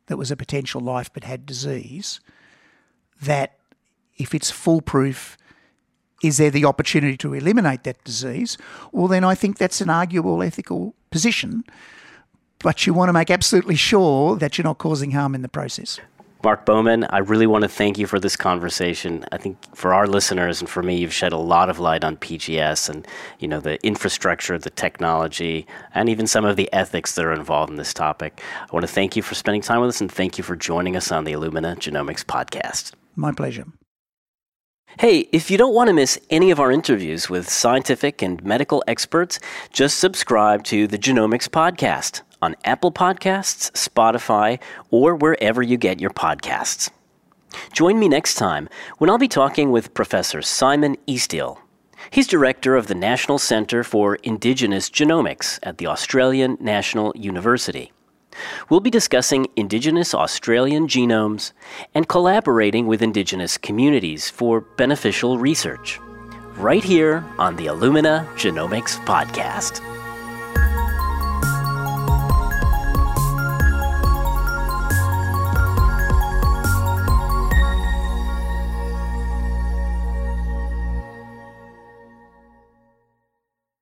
that 0.06 0.18
was 0.18 0.30
a 0.30 0.36
potential 0.36 0.80
life 0.80 1.10
but 1.12 1.24
had 1.24 1.46
disease, 1.46 2.20
that 3.22 3.58
if 4.16 4.34
it's 4.34 4.50
foolproof, 4.50 5.36
is 6.22 6.36
there 6.36 6.50
the 6.50 6.64
opportunity 6.64 7.16
to 7.18 7.34
eliminate 7.34 7.84
that 7.84 8.02
disease? 8.04 8.58
Well, 8.92 9.08
then 9.08 9.24
I 9.24 9.34
think 9.34 9.58
that's 9.58 9.80
an 9.80 9.90
arguable 9.90 10.42
ethical 10.42 10.94
position. 11.10 11.64
But 12.60 12.86
you 12.86 12.94
want 12.94 13.08
to 13.10 13.12
make 13.12 13.30
absolutely 13.30 13.76
sure 13.76 14.36
that 14.36 14.56
you're 14.56 14.64
not 14.64 14.78
causing 14.78 15.10
harm 15.12 15.34
in 15.34 15.42
the 15.42 15.48
process. 15.48 15.98
Mark 16.44 16.64
Bowman, 16.64 17.04
I 17.10 17.18
really 17.18 17.46
want 17.46 17.62
to 17.62 17.68
thank 17.68 17.98
you 17.98 18.06
for 18.06 18.20
this 18.20 18.36
conversation. 18.36 19.24
I 19.32 19.38
think 19.38 19.56
for 19.74 19.94
our 19.94 20.06
listeners 20.06 20.60
and 20.60 20.68
for 20.68 20.82
me, 20.82 20.98
you've 20.98 21.12
shed 21.12 21.32
a 21.32 21.38
lot 21.38 21.70
of 21.70 21.78
light 21.78 22.04
on 22.04 22.16
PGS 22.16 22.88
and 22.88 23.06
you 23.38 23.48
know 23.48 23.58
the 23.58 23.84
infrastructure, 23.84 24.58
the 24.58 24.70
technology, 24.70 25.66
and 25.94 26.08
even 26.08 26.26
some 26.26 26.44
of 26.44 26.56
the 26.56 26.72
ethics 26.72 27.14
that 27.14 27.24
are 27.24 27.32
involved 27.32 27.70
in 27.70 27.76
this 27.76 27.94
topic. 27.94 28.40
I 28.60 28.72
want 28.72 28.86
to 28.86 28.92
thank 28.92 29.16
you 29.16 29.22
for 29.22 29.34
spending 29.34 29.62
time 29.62 29.80
with 29.80 29.88
us 29.88 30.00
and 30.00 30.12
thank 30.12 30.38
you 30.38 30.44
for 30.44 30.56
joining 30.56 30.94
us 30.94 31.10
on 31.10 31.24
the 31.24 31.32
Illumina 31.32 31.76
Genomics 31.76 32.24
podcast. 32.24 32.92
My 33.16 33.32
pleasure. 33.32 33.64
Hey, 35.00 35.28
if 35.32 35.50
you 35.50 35.58
don't 35.58 35.74
want 35.74 35.88
to 35.88 35.94
miss 35.94 36.18
any 36.30 36.50
of 36.50 36.60
our 36.60 36.70
interviews 36.70 37.28
with 37.28 37.50
scientific 37.50 38.22
and 38.22 38.42
medical 38.44 38.84
experts, 38.86 39.40
just 39.70 39.98
subscribe 39.98 40.64
to 40.64 40.86
the 40.86 40.98
Genomics 40.98 41.48
Podcast 41.48 42.22
on 42.46 42.54
Apple 42.64 42.92
Podcasts, 42.92 43.72
Spotify, 43.72 44.60
or 44.90 45.16
wherever 45.16 45.62
you 45.62 45.76
get 45.76 46.00
your 46.00 46.10
podcasts. 46.10 46.90
Join 47.72 47.98
me 47.98 48.08
next 48.08 48.34
time 48.34 48.68
when 48.98 49.10
I'll 49.10 49.18
be 49.18 49.26
talking 49.26 49.72
with 49.72 49.94
Professor 49.94 50.42
Simon 50.42 50.96
Easteal. 51.08 51.58
He's 52.10 52.28
director 52.28 52.76
of 52.76 52.86
the 52.86 52.94
National 52.94 53.38
Centre 53.38 53.82
for 53.82 54.14
Indigenous 54.16 54.88
Genomics 54.88 55.58
at 55.64 55.78
the 55.78 55.88
Australian 55.88 56.56
National 56.60 57.12
University. 57.16 57.92
We'll 58.68 58.80
be 58.80 58.90
discussing 58.90 59.48
Indigenous 59.56 60.14
Australian 60.14 60.86
genomes 60.86 61.52
and 61.94 62.06
collaborating 62.06 62.86
with 62.86 63.02
Indigenous 63.02 63.58
communities 63.58 64.30
for 64.30 64.60
beneficial 64.60 65.36
research. 65.38 65.98
Right 66.56 66.84
here 66.84 67.24
on 67.38 67.56
the 67.56 67.66
Illumina 67.66 68.24
Genomics 68.36 69.04
Podcast. 69.04 69.95